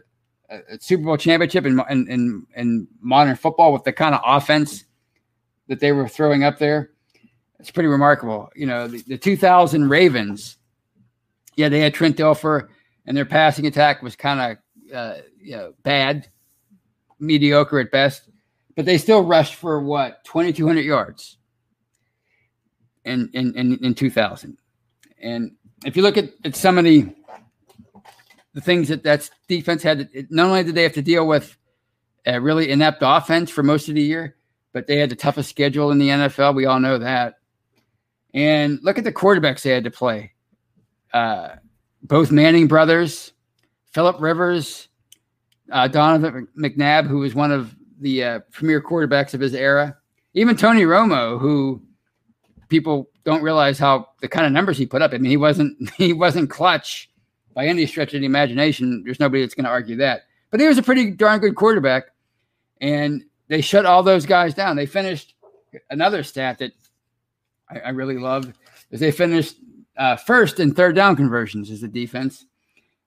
a 0.50 0.80
Super 0.80 1.04
Bowl 1.04 1.18
championship 1.18 1.66
in, 1.66 1.82
in 1.90 2.08
in 2.08 2.48
in 2.56 2.88
modern 3.02 3.36
football 3.36 3.74
with 3.74 3.84
the 3.84 3.94
kind 3.94 4.16
of 4.16 4.22
offense 4.26 4.86
that 5.68 5.80
they 5.80 5.92
were 5.92 6.08
throwing 6.08 6.44
up 6.44 6.60
there, 6.60 6.92
it's 7.60 7.72
pretty 7.72 7.88
remarkable. 7.88 8.50
You 8.56 8.66
know, 8.66 8.88
the, 8.88 9.02
the 9.04 9.18
2000 9.18 9.88
Ravens, 9.88 10.58
yeah, 11.56 11.70
they 11.70 11.80
had 11.80 11.94
Trent 11.94 12.18
Dilfer, 12.18 12.68
and 13.06 13.16
their 13.16 13.24
passing 13.24 13.68
attack 13.68 14.02
was 14.02 14.16
kind 14.16 14.58
of 14.58 14.94
uh, 14.94 15.22
you 15.40 15.56
know 15.56 15.74
bad, 15.84 16.28
mediocre 17.20 17.80
at 17.80 17.92
best 17.92 18.31
but 18.76 18.86
they 18.86 18.98
still 18.98 19.24
rushed 19.24 19.56
for 19.56 19.82
what 19.82 20.24
2200 20.26 20.82
yards 20.82 21.38
in 23.06 23.30
in 23.34 23.56
in, 23.56 23.84
in 23.84 23.94
2000 23.94 24.58
and 25.22 25.52
if 25.86 25.96
you 25.96 26.04
look 26.04 26.18
at, 26.18 26.30
at 26.44 26.56
some 26.56 26.78
of 26.78 26.84
the 26.84 27.08
the 28.54 28.62
things 28.62 28.88
that 28.90 29.04
that 29.04 29.30
defense 29.48 29.82
had 29.82 30.10
not 30.30 30.48
only 30.48 30.64
did 30.64 30.76
they 30.76 30.84
have 30.84 30.94
to 30.94 31.02
deal 31.02 31.28
with 31.28 31.58
a 32.26 32.40
really 32.40 32.70
inept 32.70 33.00
offense 33.02 33.50
for 33.50 33.64
most 33.64 33.90
of 33.90 33.96
the 33.96 34.02
year 34.02 34.36
but 34.74 34.88
they 34.88 34.98
had 34.98 35.10
the 35.10 35.16
toughest 35.16 35.50
schedule 35.50 35.92
in 35.92 35.98
the 35.98 36.10
nfl 36.10 36.56
we 36.56 36.66
all 36.66 36.80
know 36.80 36.98
that. 36.98 37.36
And 38.34 38.80
look 38.82 38.98
at 38.98 39.04
the 39.04 39.12
quarterbacks 39.12 39.64
they 39.64 39.72
had 39.72 39.84
to 39.84 39.92
play. 39.92 40.32
Uh, 41.14 41.56
both 42.04 42.32
manning 42.32 42.68
brothers 42.68 43.34
philip 43.92 44.16
rivers 44.20 44.88
uh, 45.72 45.88
donovan 45.88 46.48
mcnabb 46.58 47.06
who 47.06 47.20
was 47.20 47.36
one 47.36 47.52
of 47.52 47.76
the 48.02 48.24
uh, 48.24 48.40
premier 48.52 48.82
quarterbacks 48.82 49.34
of 49.34 49.40
his 49.40 49.54
era. 49.54 49.96
Even 50.34 50.56
Tony 50.56 50.82
Romo, 50.82 51.40
who 51.40 51.82
people 52.70 53.10
don't 53.24 53.44
realize 53.44 53.78
how 53.78 54.08
the 54.22 54.28
kind 54.28 54.46
of 54.46 54.52
numbers 54.52 54.78
he 54.78 54.86
put 54.86 55.02
up. 55.02 55.14
I 55.14 55.18
mean, 55.18 55.30
he 55.30 55.38
wasn't 55.38 55.90
he 55.98 56.14
wasn't 56.14 56.50
clutch 56.50 57.10
by 57.54 57.68
any 57.68 57.86
stretch 57.86 58.14
of 58.14 58.22
the 58.22 58.26
imagination. 58.26 59.04
There's 59.06 59.20
nobody 59.20 59.42
that's 59.44 59.54
going 59.54 59.66
to 59.66 59.72
argue 59.72 59.98
that. 59.98 60.24
But 60.50 60.60
he 60.60 60.68
was 60.68 60.78
a 60.78 60.84
pretty 60.84 61.12
darn 61.12 61.40
good 61.40 61.56
quarterback, 61.56 62.06
and 62.82 63.24
they 63.48 63.62
shut 63.62 63.86
all 63.86 64.04
those 64.04 64.26
guys 64.26 64.54
down. 64.54 64.76
They 64.76 64.86
finished 64.86 65.36
another 65.90 66.24
stat 66.24 66.58
that 66.60 66.72
I, 67.70 67.80
I 67.80 67.90
really 67.90 68.18
love 68.18 68.52
is 68.90 69.00
they 69.00 69.12
finished 69.12 69.58
uh, 69.98 70.16
first 70.18 70.60
in 70.60 70.74
third 70.74 70.96
down 70.96 71.16
conversions 71.16 71.70
as 71.72 71.82
the 71.82 71.88
defense, 71.88 72.46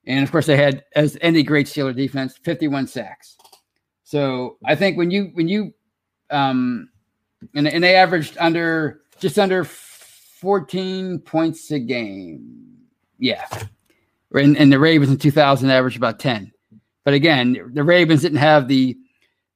and 0.06 0.22
of 0.22 0.30
course 0.30 0.46
they 0.46 0.56
had 0.56 0.84
as 0.94 1.18
any 1.20 1.42
great 1.42 1.66
Steeler 1.66 1.94
defense 1.94 2.38
51 2.38 2.86
sacks. 2.86 3.36
So 4.04 4.58
I 4.64 4.74
think 4.74 4.96
when 4.96 5.10
you 5.10 5.30
when 5.34 5.48
you 5.48 5.74
um 6.30 6.88
and, 7.54 7.66
and 7.66 7.82
they 7.82 7.96
averaged 7.96 8.36
under 8.38 9.00
just 9.18 9.38
under 9.38 9.64
14 9.64 11.20
points 11.20 11.70
a 11.70 11.78
game. 11.78 12.76
Yeah. 13.18 13.46
And, 14.34 14.56
and 14.56 14.72
the 14.72 14.78
Ravens 14.78 15.10
in 15.10 15.18
2000 15.18 15.70
averaged 15.70 15.96
about 15.96 16.18
10. 16.18 16.52
But 17.04 17.14
again, 17.14 17.70
the 17.72 17.84
Ravens 17.84 18.22
didn't 18.22 18.38
have 18.38 18.68
the 18.68 18.98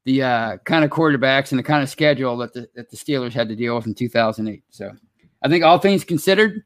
the 0.05 0.23
uh, 0.23 0.57
kind 0.65 0.85
of 0.85 0.91
quarterbacks 0.91 1.51
and 1.51 1.59
the 1.59 1.63
kind 1.63 1.83
of 1.83 1.91
schedule 1.91 2.39
that 2.39 2.55
the, 2.55 2.67
that 2.75 2.89
the 2.91 2.97
Steelers 2.97 3.35
had 3.35 3.49
to 3.51 3.57
deal 3.57 3.77
with 3.77 3.87
in 3.87 3.95
2008. 3.95 4.63
So 4.71 4.91
I 5.43 5.49
think 5.49 5.65
all 5.65 5.79
things 5.79 6.03
considered, 6.03 6.65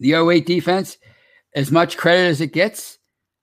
the 0.00 0.12
08 0.12 0.44
defense, 0.44 0.98
as 1.54 1.72
much 1.72 1.96
credit 1.96 2.26
as 2.26 2.42
it 2.42 2.52
gets, 2.52 2.98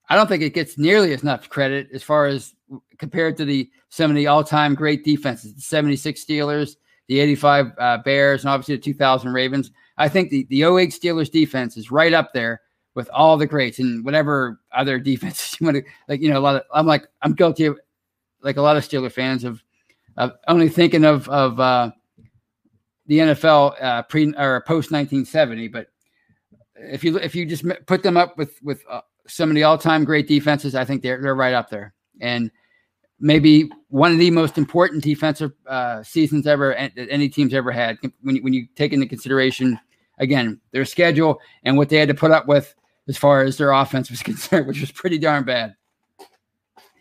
I 0.09 0.15
don't 0.15 0.27
think 0.27 0.43
it 0.43 0.53
gets 0.53 0.77
nearly 0.77 1.11
as 1.11 1.23
much 1.23 1.49
credit 1.49 1.87
as 1.91 2.03
far 2.03 2.27
as 2.27 2.53
compared 2.98 3.38
to 3.38 3.46
the 3.46 3.70
some 3.89 4.12
of 4.12 4.15
the 4.15 4.27
all-time 4.27 4.75
great 4.75 5.03
defenses, 5.03 5.53
the 5.53 5.62
76 5.62 6.24
Steelers, 6.24 6.75
the 7.08 7.20
85 7.20 7.72
uh, 7.77 7.98
Bears, 8.00 8.44
and 8.44 8.50
obviously 8.50 8.75
the 8.75 8.82
2000 8.82 9.32
Ravens. 9.34 9.72
I 9.98 10.08
think 10.10 10.30
the, 10.30 10.46
the 10.50 10.63
08 10.63 10.89
Steelers 10.89 11.32
defense 11.32 11.77
is 11.77 11.92
right 11.92 12.13
up 12.13 12.34
there 12.34 12.62
with 12.96 13.10
all 13.12 13.38
the 13.38 13.48
greats 13.48 13.80
and 13.80 14.03
whatever 14.06 14.60
other 14.72 15.00
defenses 15.12 15.58
you 15.60 15.65
want 15.65 15.77
to 15.77 15.84
like, 16.08 16.22
you 16.22 16.30
know, 16.30 16.39
a 16.39 16.42
lot 16.42 16.56
of 16.56 16.63
I'm 16.74 16.86
like 16.86 17.08
I'm 17.22 17.34
guilty 17.34 17.65
of 17.65 17.80
like 18.42 18.58
a 18.58 18.62
lot 18.62 18.77
of 18.77 18.84
Steeler 18.84 19.12
fans 19.12 19.44
of 19.44 19.63
of 20.18 20.34
only 20.48 20.70
thinking 20.70 21.06
of 21.06 21.27
of 21.30 21.60
uh, 21.60 21.92
the 23.08 23.20
NFL 23.20 23.82
uh, 23.82 24.03
pre 24.03 24.34
or 24.36 24.62
post 24.62 24.92
1970, 24.92 25.68
but 25.70 25.88
if 26.75 27.03
you 27.03 27.18
if 27.18 27.36
you 27.36 27.46
just 27.46 27.65
put 27.86 28.03
them 28.03 28.18
up 28.18 28.38
with 28.38 28.62
with 28.62 28.84
uh, 28.89 29.01
some 29.27 29.50
of 29.50 29.56
the 29.56 29.63
all-time 29.63 30.03
great 30.03 30.27
defenses, 30.27 30.75
I 30.75 30.86
think 30.86 31.01
they're 31.01 31.22
they're 31.22 31.36
right 31.36 31.53
up 31.53 31.70
there. 31.70 31.94
And 32.22 32.51
maybe 33.24 33.72
one 33.88 34.12
of 34.12 34.20
the 34.20 34.30
most 34.30 34.58
important 34.58 35.01
defensive 35.01 35.53
uh, 35.65 36.03
seasons 36.03 36.46
ever 36.46 36.75
that 36.96 37.08
any 37.10 37.30
team's 37.30 37.53
ever 37.53 37.72
had. 37.72 37.98
When 38.22 38.36
you, 38.36 38.44
when 38.44 38.53
you 38.53 38.68
take 38.75 38.92
into 38.92 39.08
consideration 39.08 39.80
again 40.20 40.60
their 40.72 40.86
schedule 40.86 41.39
and 41.63 41.77
what 41.77 41.89
they 41.89 41.98
had 41.98 42.10
to 42.10 42.13
put 42.13 42.32
up 42.32 42.48
with 42.48 42.75
as 43.08 43.18
far 43.18 43.42
as 43.42 43.58
their 43.58 43.72
offense 43.72 44.12
was 44.12 44.22
concerned, 44.24 44.68
which 44.68 44.82
was 44.82 44.92
pretty 44.92 45.18
darn 45.18 45.46
bad. 45.46 45.75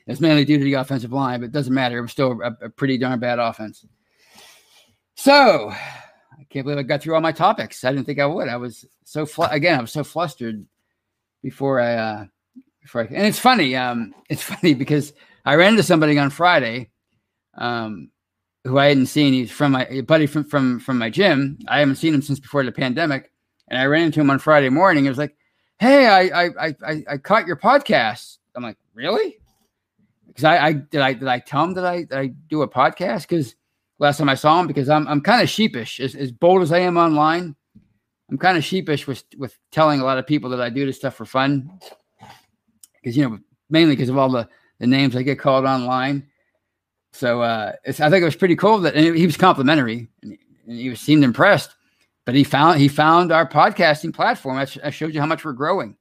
It's 0.06 0.20
mainly 0.20 0.44
due 0.44 0.58
to 0.58 0.64
the 0.64 0.74
offensive 0.74 1.12
line, 1.12 1.40
but 1.40 1.46
it 1.46 1.52
doesn't 1.52 1.74
matter. 1.74 1.98
It 1.98 2.02
was 2.02 2.12
still 2.12 2.40
a, 2.40 2.66
a 2.66 2.70
pretty 2.70 2.98
darn 2.98 3.18
bad 3.18 3.38
offense. 3.38 3.84
So 5.16 5.70
I 5.70 6.44
can't 6.50 6.64
believe 6.64 6.78
I 6.78 6.82
got 6.82 7.02
through 7.02 7.16
all 7.16 7.20
my 7.20 7.32
topics. 7.32 7.84
I 7.84 7.92
didn't 7.92 8.06
think 8.06 8.20
I 8.20 8.26
would. 8.26 8.48
I 8.48 8.56
was 8.56 8.84
so 9.04 9.26
fl- 9.26 9.44
again, 9.44 9.78
I 9.78 9.82
was 9.82 9.92
so 9.92 10.04
flustered 10.04 10.64
before 11.42 11.80
I 11.80 11.94
uh 11.94 12.24
before 12.80 13.02
I, 13.02 13.04
and 13.06 13.26
it's 13.26 13.38
funny. 13.40 13.74
Um, 13.74 14.14
it's 14.28 14.42
funny 14.52 14.74
because 14.74 15.12
I 15.44 15.54
ran 15.54 15.72
into 15.72 15.82
somebody 15.82 16.18
on 16.18 16.30
Friday, 16.30 16.90
um, 17.58 18.10
who 18.64 18.78
I 18.78 18.86
hadn't 18.86 19.06
seen. 19.06 19.32
He's 19.32 19.50
from 19.50 19.72
my 19.72 20.02
buddy 20.02 20.26
from 20.26 20.44
from 20.44 20.78
from 20.78 20.98
my 20.98 21.10
gym. 21.10 21.58
I 21.68 21.80
haven't 21.80 21.96
seen 21.96 22.14
him 22.14 22.22
since 22.22 22.38
before 22.38 22.64
the 22.64 22.72
pandemic, 22.72 23.32
and 23.68 23.78
I 23.78 23.86
ran 23.86 24.04
into 24.04 24.20
him 24.20 24.30
on 24.30 24.38
Friday 24.38 24.68
morning. 24.68 25.04
It 25.04 25.08
was 25.08 25.18
like, 25.18 25.36
"Hey, 25.78 26.06
I 26.06 26.46
I 26.46 26.74
I 26.86 27.04
I 27.10 27.16
caught 27.18 27.46
your 27.46 27.56
podcast." 27.56 28.38
I'm 28.54 28.62
like, 28.62 28.78
"Really?" 28.94 29.38
Because 30.28 30.44
I, 30.44 30.66
I 30.66 30.72
did 30.72 31.00
I 31.00 31.12
did 31.12 31.28
I 31.28 31.40
tell 31.40 31.64
him 31.64 31.74
that 31.74 31.84
I 31.84 32.04
that 32.04 32.18
I 32.18 32.28
do 32.48 32.62
a 32.62 32.68
podcast 32.68 33.22
because 33.22 33.56
last 33.98 34.18
time 34.18 34.28
I 34.28 34.34
saw 34.34 34.60
him 34.60 34.66
because 34.66 34.88
I'm 34.88 35.08
I'm 35.08 35.20
kind 35.20 35.42
of 35.42 35.48
sheepish 35.48 36.00
as, 36.00 36.14
as 36.14 36.30
bold 36.30 36.62
as 36.62 36.72
I 36.72 36.78
am 36.78 36.96
online. 36.96 37.56
I'm 38.30 38.38
kind 38.38 38.56
of 38.56 38.64
sheepish 38.64 39.06
with 39.06 39.24
with 39.36 39.58
telling 39.72 40.00
a 40.00 40.04
lot 40.04 40.18
of 40.18 40.26
people 40.26 40.50
that 40.50 40.60
I 40.60 40.70
do 40.70 40.86
this 40.86 40.96
stuff 40.96 41.14
for 41.14 41.26
fun 41.26 41.80
because 42.94 43.16
you 43.16 43.28
know 43.28 43.38
mainly 43.68 43.94
because 43.94 44.08
of 44.08 44.16
all 44.16 44.30
the 44.30 44.48
the 44.82 44.88
names 44.88 45.14
I 45.14 45.22
get 45.22 45.38
called 45.38 45.64
online. 45.64 46.26
So 47.12 47.40
uh, 47.40 47.72
I 47.86 47.92
think 47.92 48.14
it 48.14 48.24
was 48.24 48.34
pretty 48.34 48.56
cool 48.56 48.78
that 48.80 48.96
he 48.96 49.24
was 49.24 49.36
complimentary 49.36 50.08
and, 50.22 50.36
he 50.66 50.90
was 50.90 51.00
seemed 51.00 51.24
impressed. 51.24 51.74
But 52.24 52.34
he 52.34 52.44
found 52.44 52.80
he 52.80 52.88
found 52.88 53.32
our 53.32 53.48
podcasting 53.48 54.14
platform. 54.14 54.56
I, 54.56 54.64
sh- 54.64 54.78
I 54.82 54.90
showed 54.90 55.14
you 55.14 55.20
how 55.20 55.26
much 55.26 55.44
we're 55.44 55.52
growing. 55.52 55.96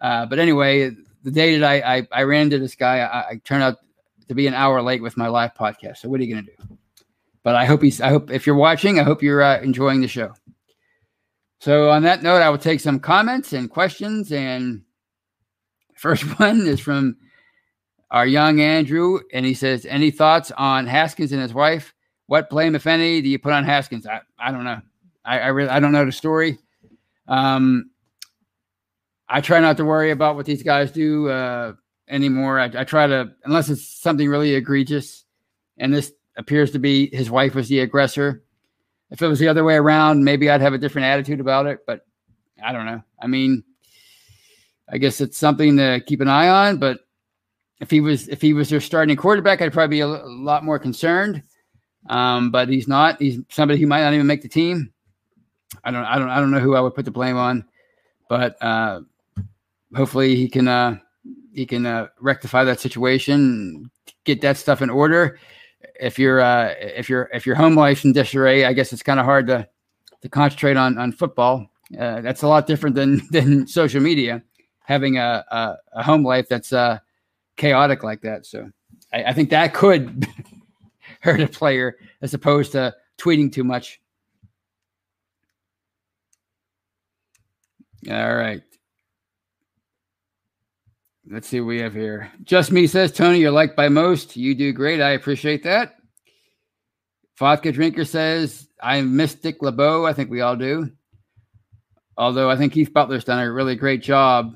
Uh, 0.00 0.26
but 0.26 0.38
anyway, 0.38 0.90
the 1.22 1.30
day 1.30 1.58
that 1.58 1.68
I, 1.68 1.96
I, 1.96 2.08
I 2.12 2.22
ran 2.22 2.42
into 2.42 2.58
this 2.58 2.76
guy, 2.76 2.98
I, 3.00 3.20
I, 3.30 3.40
turned 3.44 3.64
out 3.64 3.78
to 4.28 4.34
be 4.34 4.46
an 4.46 4.54
hour 4.54 4.80
late 4.80 5.02
with 5.02 5.16
my 5.16 5.26
live 5.26 5.54
podcast. 5.54 5.98
So 5.98 6.08
what 6.08 6.20
are 6.20 6.24
you 6.24 6.32
going 6.32 6.46
to 6.46 6.52
do? 6.52 6.78
But 7.42 7.56
I 7.56 7.64
hope 7.64 7.82
he's. 7.82 8.00
I 8.00 8.10
hope 8.10 8.30
if 8.30 8.46
you're 8.46 8.56
watching, 8.56 9.00
I 9.00 9.02
hope 9.04 9.22
you're 9.22 9.42
uh, 9.42 9.60
enjoying 9.60 10.00
the 10.00 10.08
show. 10.08 10.32
So 11.60 11.90
on 11.90 12.02
that 12.04 12.22
note, 12.22 12.42
I 12.42 12.50
will 12.50 12.58
take 12.58 12.80
some 12.80 13.00
comments 13.00 13.52
and 13.52 13.70
questions. 13.70 14.32
And 14.32 14.82
first 15.96 16.22
one 16.40 16.66
is 16.66 16.80
from 16.80 17.16
our 18.10 18.26
young 18.26 18.60
Andrew, 18.60 19.20
and 19.32 19.44
he 19.44 19.54
says, 19.54 19.86
"Any 19.86 20.10
thoughts 20.10 20.50
on 20.56 20.86
Haskins 20.86 21.32
and 21.32 21.42
his 21.42 21.54
wife? 21.54 21.94
What 22.26 22.50
blame, 22.50 22.74
if 22.74 22.86
any, 22.86 23.20
do 23.20 23.28
you 23.28 23.38
put 23.38 23.52
on 23.52 23.64
Haskins?" 23.64 24.06
I, 24.06 24.20
I 24.38 24.50
don't 24.52 24.64
know. 24.64 24.80
I, 25.24 25.40
I 25.40 25.46
really 25.48 25.70
I 25.70 25.80
don't 25.80 25.92
know 25.92 26.04
the 26.04 26.12
story. 26.12 26.58
Um, 27.26 27.90
I 29.28 29.40
try 29.40 29.60
not 29.60 29.76
to 29.76 29.84
worry 29.84 30.10
about 30.10 30.36
what 30.36 30.46
these 30.46 30.62
guys 30.62 30.90
do 30.90 31.28
uh, 31.28 31.74
anymore. 32.08 32.58
I, 32.58 32.70
I 32.74 32.84
try 32.84 33.06
to, 33.06 33.32
unless 33.44 33.68
it's 33.68 33.86
something 33.86 34.28
really 34.28 34.54
egregious, 34.54 35.24
and 35.76 35.92
this 35.92 36.12
appears 36.36 36.70
to 36.70 36.78
be 36.78 37.14
his 37.14 37.30
wife 37.30 37.54
was 37.54 37.68
the 37.68 37.80
aggressor. 37.80 38.42
If 39.10 39.20
it 39.22 39.26
was 39.26 39.38
the 39.38 39.48
other 39.48 39.64
way 39.64 39.74
around, 39.74 40.24
maybe 40.24 40.48
I'd 40.48 40.60
have 40.60 40.74
a 40.74 40.78
different 40.78 41.06
attitude 41.06 41.40
about 41.40 41.66
it. 41.66 41.80
But 41.86 42.06
I 42.62 42.72
don't 42.72 42.86
know. 42.86 43.02
I 43.20 43.26
mean, 43.26 43.64
I 44.88 44.98
guess 44.98 45.20
it's 45.20 45.38
something 45.38 45.76
to 45.76 46.00
keep 46.06 46.20
an 46.20 46.28
eye 46.28 46.48
on. 46.48 46.78
But 46.78 47.00
if 47.80 47.90
he 47.90 48.00
was 48.00 48.28
if 48.28 48.40
he 48.40 48.52
was 48.52 48.68
their 48.68 48.80
starting 48.80 49.16
quarterback, 49.16 49.62
I'd 49.62 49.72
probably 49.72 49.96
be 49.96 50.00
a, 50.00 50.06
a 50.06 50.26
lot 50.26 50.64
more 50.64 50.78
concerned. 50.78 51.42
Um, 52.08 52.50
but 52.50 52.68
he's 52.68 52.88
not. 52.88 53.20
He's 53.20 53.40
somebody 53.50 53.80
who 53.80 53.86
might 53.86 54.02
not 54.02 54.14
even 54.14 54.26
make 54.26 54.42
the 54.42 54.48
team. 54.48 54.92
I 55.84 55.90
don't. 55.90 56.04
I 56.04 56.18
don't. 56.18 56.30
I 56.30 56.40
don't 56.40 56.50
know 56.50 56.60
who 56.60 56.74
I 56.74 56.80
would 56.80 56.94
put 56.94 57.04
the 57.04 57.10
blame 57.10 57.36
on, 57.36 57.64
but 58.28 58.60
uh, 58.62 59.00
hopefully 59.94 60.34
he 60.34 60.48
can. 60.48 60.68
Uh, 60.68 60.98
he 61.52 61.66
can 61.66 61.86
uh, 61.86 62.06
rectify 62.20 62.64
that 62.64 62.80
situation, 62.80 63.90
get 64.24 64.40
that 64.42 64.56
stuff 64.56 64.80
in 64.80 64.90
order. 64.90 65.38
If 66.00 66.18
you're 66.18 66.40
uh, 66.40 66.74
if 66.78 67.08
you're 67.08 67.28
if 67.32 67.46
your 67.46 67.56
home 67.56 67.74
life's 67.74 68.04
in 68.04 68.12
disarray, 68.12 68.64
I 68.64 68.72
guess 68.72 68.92
it's 68.92 69.02
kind 69.02 69.20
of 69.20 69.26
hard 69.26 69.46
to 69.48 69.68
to 70.22 70.28
concentrate 70.28 70.76
on 70.76 70.98
on 70.98 71.12
football. 71.12 71.66
Uh, 71.98 72.20
that's 72.20 72.42
a 72.42 72.48
lot 72.48 72.66
different 72.66 72.96
than 72.96 73.22
than 73.30 73.66
social 73.66 74.00
media. 74.00 74.42
Having 74.84 75.18
a 75.18 75.44
a, 75.50 75.76
a 75.94 76.02
home 76.02 76.24
life 76.24 76.48
that's 76.48 76.72
uh, 76.72 76.98
chaotic 77.58 78.02
like 78.02 78.22
that. 78.22 78.46
So 78.46 78.70
I, 79.12 79.24
I 79.24 79.32
think 79.34 79.50
that 79.50 79.74
could 79.74 80.26
hurt 81.20 81.40
a 81.40 81.48
player 81.48 81.98
as 82.22 82.32
opposed 82.32 82.72
to 82.72 82.94
tweeting 83.18 83.52
too 83.52 83.64
much. 83.64 84.00
All 88.08 88.34
right. 88.34 88.62
Let's 91.30 91.48
see 91.48 91.60
what 91.60 91.66
we 91.66 91.80
have 91.80 91.92
here. 91.92 92.32
Just 92.42 92.72
me 92.72 92.86
says, 92.86 93.12
Tony, 93.12 93.40
you're 93.40 93.50
liked 93.50 93.76
by 93.76 93.90
most. 93.90 94.34
You 94.34 94.54
do 94.54 94.72
great. 94.72 95.02
I 95.02 95.10
appreciate 95.10 95.62
that. 95.64 95.96
Vodka 97.38 97.70
Drinker 97.70 98.06
says, 98.06 98.66
I 98.82 99.02
miss 99.02 99.34
Dick 99.34 99.60
LeBeau. 99.60 100.06
I 100.06 100.14
think 100.14 100.30
we 100.30 100.40
all 100.40 100.56
do. 100.56 100.90
Although 102.16 102.50
I 102.50 102.56
think 102.56 102.72
Keith 102.72 102.92
Butler's 102.94 103.24
done 103.24 103.44
a 103.44 103.52
really 103.52 103.76
great 103.76 104.02
job 104.02 104.54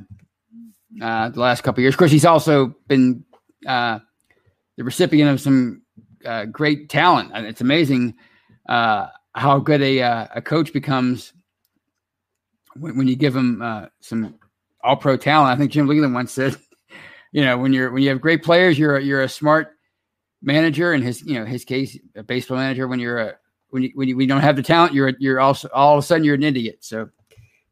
uh, 1.01 1.31
the 1.31 1.41
last 1.41 1.63
couple 1.63 1.83
years. 1.83 1.95
Of 1.95 1.99
course, 1.99 2.11
he's 2.11 2.25
also 2.25 2.75
been 2.89 3.25
uh, 3.67 4.01
the 4.77 4.85
recipient 4.85 5.31
of 5.31 5.41
some 5.41 5.83
uh, 6.25 6.47
great 6.47 6.89
talent. 6.89 7.31
And 7.35 7.47
it's 7.47 7.61
amazing 7.61 8.15
uh, 8.69 9.09
how 9.35 9.59
good 9.59 9.83
a, 9.83 10.03
uh, 10.03 10.27
a 10.35 10.43
coach 10.43 10.73
becomes 10.73 11.33
when, 12.75 12.97
when 12.97 13.09
you 13.09 13.17
give 13.17 13.35
him 13.35 13.63
uh, 13.63 13.87
some 14.01 14.39
all 14.83 14.97
pro 14.97 15.17
talent. 15.17 15.55
I 15.55 15.57
think 15.57 15.73
Jim 15.73 15.87
Leyland 15.87 16.15
once 16.15 16.33
said, 16.33 16.57
you 17.33 17.45
know, 17.45 17.59
when 17.59 17.73
you're 17.73 17.91
when 17.91 18.03
you 18.03 18.09
have 18.11 18.21
great 18.21 18.43
players, 18.43 18.79
you're 18.79 18.99
you're 18.99 19.23
a 19.23 19.29
smart 19.29 19.69
manager. 20.43 20.93
In 20.93 21.03
his 21.03 21.23
you 21.23 21.39
know 21.39 21.45
his 21.45 21.65
case, 21.65 21.99
a 22.17 22.23
baseball 22.23 22.59
manager. 22.59 22.89
When 22.89 22.99
you're 22.99 23.19
a 23.19 23.35
when 23.71 23.83
you 23.83 23.91
when 23.95 24.09
you, 24.09 24.17
when 24.17 24.23
you 24.23 24.29
don't 24.29 24.43
have 24.43 24.57
the 24.57 24.63
talent, 24.63 24.95
you're 24.95 25.13
you're 25.19 25.41
also 25.41 25.69
all 25.73 25.97
of 25.97 26.05
a 26.05 26.07
sudden 26.07 26.25
you're 26.25 26.35
an 26.35 26.43
idiot. 26.43 26.79
So 26.81 27.09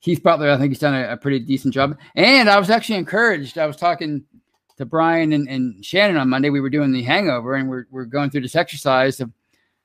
Keith 0.01 0.23
Butler, 0.23 0.51
I 0.51 0.57
think 0.57 0.71
he's 0.71 0.79
done 0.79 0.95
a, 0.95 1.13
a, 1.13 1.17
pretty 1.17 1.41
decent 1.41 1.75
job. 1.75 1.99
And 2.15 2.49
I 2.49 2.59
was 2.59 2.71
actually 2.71 2.99
encouraged. 2.99 3.59
I 3.59 3.67
was 3.67 3.77
talking 3.77 4.25
to 4.79 4.87
Brian 4.87 5.33
and, 5.33 5.49
and 5.49 5.85
Shannon 5.85 6.17
on 6.17 6.31
Monday. 6.31 6.49
We 6.49 6.61
were 6.61 6.71
doing 6.71 6.93
the 6.93 7.03
hangover 7.03 7.55
and 7.55 7.69
we're, 7.69 7.87
we're 7.91 8.07
going 8.07 8.31
through 8.31 8.41
this 8.41 8.57
exercise 8.57 9.21
of 9.21 9.31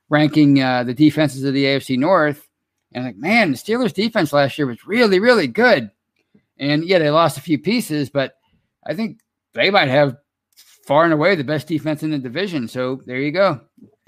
ranking 0.09 0.61
uh, 0.61 0.83
the 0.83 0.93
defenses 0.93 1.43
of 1.43 1.53
the 1.53 1.65
AFC 1.65 1.97
North. 1.97 2.47
And 2.93 3.03
like, 3.03 3.17
man, 3.17 3.51
the 3.51 3.57
Steelers 3.57 3.93
defense 3.93 4.31
last 4.31 4.57
year 4.57 4.67
was 4.67 4.87
really, 4.87 5.19
really 5.19 5.47
good. 5.47 5.91
And 6.57 6.85
yeah, 6.85 6.99
they 6.99 7.09
lost 7.09 7.37
a 7.37 7.41
few 7.41 7.59
pieces, 7.59 8.09
but 8.09 8.37
I 8.85 8.93
think 8.93 9.19
they 9.53 9.69
might 9.69 9.89
have 9.89 10.15
far 10.85 11.03
and 11.03 11.11
away 11.11 11.35
the 11.35 11.43
best 11.43 11.67
defense 11.67 12.03
in 12.03 12.11
the 12.11 12.19
division. 12.19 12.67
So 12.69 13.01
there 13.05 13.17
you 13.17 13.31
go. 13.31 13.59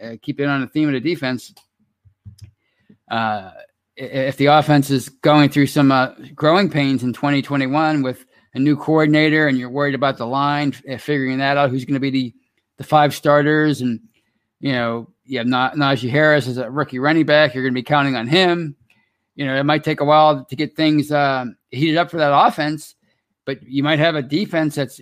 Uh, 0.02 0.16
keep 0.22 0.40
it 0.40 0.46
on 0.46 0.62
the 0.62 0.68
theme 0.68 0.88
of 0.88 0.94
the 0.94 1.00
defense. 1.02 1.54
Uh, 3.10 3.52
if 3.98 4.38
the 4.38 4.46
offense 4.46 4.92
is 4.92 5.10
going 5.10 5.50
through 5.50 5.68
some 5.68 5.92
uh, 5.92 6.12
growing 6.36 6.70
pains 6.70 7.04
in 7.04 7.14
2021 7.14 8.04
with 8.04 8.26
a 8.54 8.60
new 8.60 8.78
coordinator 8.78 9.48
and 9.48 9.58
you're 9.58 9.70
worried 9.70 9.96
about 9.96 10.18
the 10.18 10.26
line, 10.26 10.74
uh, 10.90 10.98
figuring 10.98 11.40
that 11.40 11.58
out, 11.58 11.72
who's 11.72 11.84
going 11.84 11.96
to 11.96 12.00
be 12.00 12.12
the, 12.12 12.34
the 12.78 12.84
five 12.84 13.14
starters, 13.14 13.82
and 13.82 14.00
you 14.60 14.72
know 14.72 15.08
you 15.26 15.40
have 15.40 15.48
Na- 15.48 15.72
Najee 15.72 16.10
Harris 16.10 16.48
as 16.48 16.58
a 16.58 16.70
rookie 16.70 17.00
running 17.00 17.26
back, 17.26 17.54
you're 17.54 17.64
going 17.64 17.74
to 17.74 17.80
be 17.80 17.84
counting 17.84 18.16
on 18.16 18.28
him. 18.28 18.76
You 19.36 19.46
know 19.46 19.56
it 19.56 19.64
might 19.64 19.84
take 19.84 20.00
a 20.00 20.06
while 20.06 20.46
to 20.46 20.56
get 20.56 20.76
things 20.76 21.12
uh, 21.12 21.46
heated 21.72 21.98
up 21.98 22.12
for 22.12 22.18
that 22.18 22.38
offense, 22.38 22.96
but 23.46 23.64
you 23.64 23.82
might 23.82 24.00
have 24.00 24.16
a 24.16 24.22
defense 24.22 24.76
that's 24.76 25.02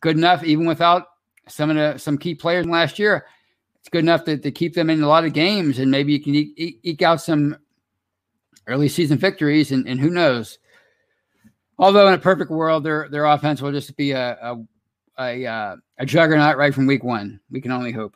good 0.00 0.16
enough 0.16 0.44
even 0.44 0.66
without 0.66 1.04
some 1.46 1.70
of 1.70 1.76
the 1.76 1.98
some 1.98 2.16
key 2.16 2.34
players 2.34 2.66
last 2.66 2.98
year. 2.98 3.26
It's 3.80 3.88
good 3.90 4.04
enough 4.04 4.24
to, 4.24 4.36
to 4.36 4.50
keep 4.50 4.74
them 4.74 4.90
in 4.90 5.02
a 5.02 5.08
lot 5.08 5.24
of 5.24 5.34
games, 5.34 5.78
and 5.78 5.90
maybe 5.90 6.12
you 6.12 6.20
can 6.20 6.34
eke 6.34 7.02
out 7.02 7.20
some 7.20 7.56
early 8.68 8.88
season 8.88 9.18
victories, 9.18 9.72
and, 9.72 9.88
and 9.88 9.98
who 9.98 10.10
knows? 10.10 10.58
Although 11.78 12.08
in 12.08 12.14
a 12.14 12.18
perfect 12.18 12.50
world, 12.50 12.84
their 12.84 13.08
their 13.08 13.24
offense 13.24 13.62
will 13.62 13.72
just 13.72 13.96
be 13.96 14.12
a 14.12 14.36
a, 14.42 14.56
a, 15.18 15.46
uh, 15.46 15.76
a 15.98 16.06
juggernaut 16.06 16.56
right 16.56 16.74
from 16.74 16.86
week 16.86 17.02
one. 17.02 17.40
We 17.50 17.60
can 17.60 17.72
only 17.72 17.92
hope. 17.92 18.14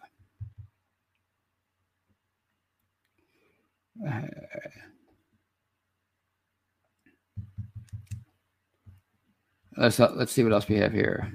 Uh, 4.06 4.22
let's 9.76 9.98
let's 9.98 10.32
see 10.32 10.42
what 10.42 10.52
else 10.52 10.68
we 10.68 10.76
have 10.76 10.92
here. 10.92 11.32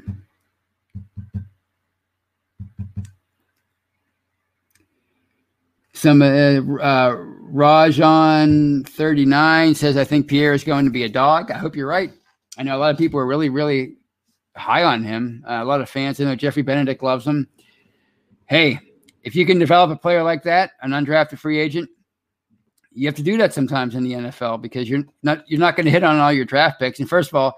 Some 5.98 6.22
uh, 6.22 6.26
uh, 6.26 7.16
Rajan 7.52 8.88
thirty 8.88 9.26
nine 9.26 9.74
says, 9.74 9.98
"I 9.98 10.04
think 10.04 10.28
Pierre 10.28 10.54
is 10.54 10.64
going 10.64 10.86
to 10.86 10.92
be 10.92 11.06
a 11.06 11.10
dog." 11.10 11.50
I 11.50 11.58
hope 11.58 11.76
you're 11.76 11.88
right. 11.88 12.12
I 12.56 12.62
know 12.62 12.78
a 12.78 12.80
lot 12.80 12.92
of 12.92 13.00
people 13.00 13.20
are 13.20 13.26
really, 13.26 13.50
really 13.50 13.96
high 14.56 14.84
on 14.84 15.04
him. 15.04 15.44
Uh, 15.48 15.54
a 15.54 15.66
lot 15.66 15.82
of 15.82 15.90
fans. 15.90 16.22
I 16.22 16.26
know 16.26 16.36
Jeffrey 16.36 16.62
Benedict 16.62 17.02
loves 17.02 17.26
him. 17.26 17.48
Hey, 18.46 18.80
if 19.24 19.36
you 19.36 19.44
can 19.44 19.58
develop 19.58 19.90
a 19.90 19.96
player 19.96 20.22
like 20.22 20.44
that, 20.44 20.74
an 20.84 20.92
undrafted 20.92 21.40
free 21.40 21.58
agent, 21.58 21.90
you 22.92 23.08
have 23.08 23.16
to 23.16 23.24
do 23.24 23.36
that 23.38 23.56
sometimes 23.56 23.96
in 23.96 24.04
the 24.04 24.14
NFL 24.14 24.62
because 24.62 24.88
you're 24.88 25.04
not 25.24 25.50
you're 25.50 25.60
not 25.60 25.76
going 25.76 25.86
to 25.86 25.92
hit 25.92 26.04
on 26.04 26.20
all 26.20 26.32
your 26.32 26.46
draft 26.46 26.80
picks. 26.80 27.00
And 27.00 27.10
first 27.10 27.32
of 27.32 27.36
all, 27.36 27.58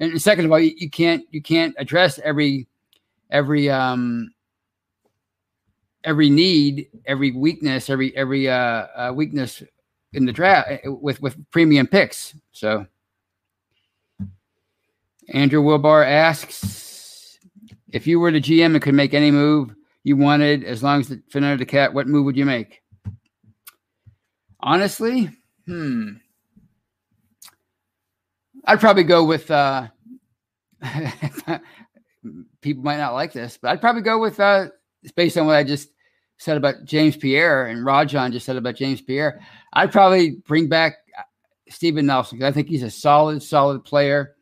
and 0.00 0.20
second 0.20 0.46
of 0.46 0.50
all, 0.50 0.58
you, 0.58 0.72
you 0.76 0.90
can't 0.90 1.24
you 1.30 1.40
can't 1.40 1.76
address 1.78 2.18
every 2.24 2.66
every 3.30 3.70
um 3.70 4.32
every 6.08 6.30
need, 6.30 6.88
every 7.04 7.32
weakness, 7.32 7.90
every 7.90 8.16
every 8.16 8.48
uh, 8.48 8.86
uh, 8.96 9.12
weakness 9.14 9.62
in 10.14 10.24
the 10.24 10.32
draft 10.32 10.70
eh, 10.70 10.78
with 10.86 11.20
with 11.20 11.36
premium 11.50 11.86
picks. 11.86 12.34
So 12.50 12.86
Andrew 15.28 15.62
Wilbar 15.62 16.06
asks 16.06 17.38
if 17.92 18.06
you 18.06 18.18
were 18.20 18.32
the 18.32 18.40
GM 18.40 18.72
and 18.72 18.80
could 18.80 18.94
make 18.94 19.12
any 19.12 19.30
move 19.30 19.74
you 20.02 20.16
wanted 20.16 20.64
as 20.64 20.82
long 20.82 21.00
as 21.00 21.10
it 21.10 21.20
fit 21.28 21.44
under 21.44 21.58
the 21.58 21.66
cap, 21.66 21.92
what 21.92 22.08
move 22.08 22.24
would 22.24 22.38
you 22.38 22.46
make? 22.46 22.80
Honestly, 24.60 25.30
hmm. 25.66 26.12
I'd 28.64 28.80
probably 28.80 29.04
go 29.04 29.24
with 29.24 29.50
uh 29.50 29.88
people 32.62 32.82
might 32.82 32.96
not 32.96 33.12
like 33.12 33.34
this, 33.34 33.58
but 33.60 33.72
I'd 33.72 33.82
probably 33.82 34.02
go 34.02 34.18
with 34.18 34.40
uh 34.40 34.68
based 35.14 35.36
on 35.36 35.46
what 35.46 35.56
I 35.56 35.64
just 35.64 35.90
said 36.38 36.56
about 36.56 36.84
James 36.84 37.16
Pierre 37.16 37.66
and 37.66 37.84
Rajon 37.84 38.32
just 38.32 38.46
said 38.46 38.56
about 38.56 38.76
James 38.76 39.02
Pierre. 39.02 39.40
I'd 39.72 39.92
probably 39.92 40.36
bring 40.46 40.68
back 40.68 40.94
uh, 41.18 41.22
Steven 41.68 42.06
Nelson 42.06 42.38
because 42.38 42.50
I 42.50 42.54
think 42.54 42.68
he's 42.68 42.82
a 42.82 42.90
solid, 42.90 43.42
solid 43.42 43.84
player. 43.84 44.34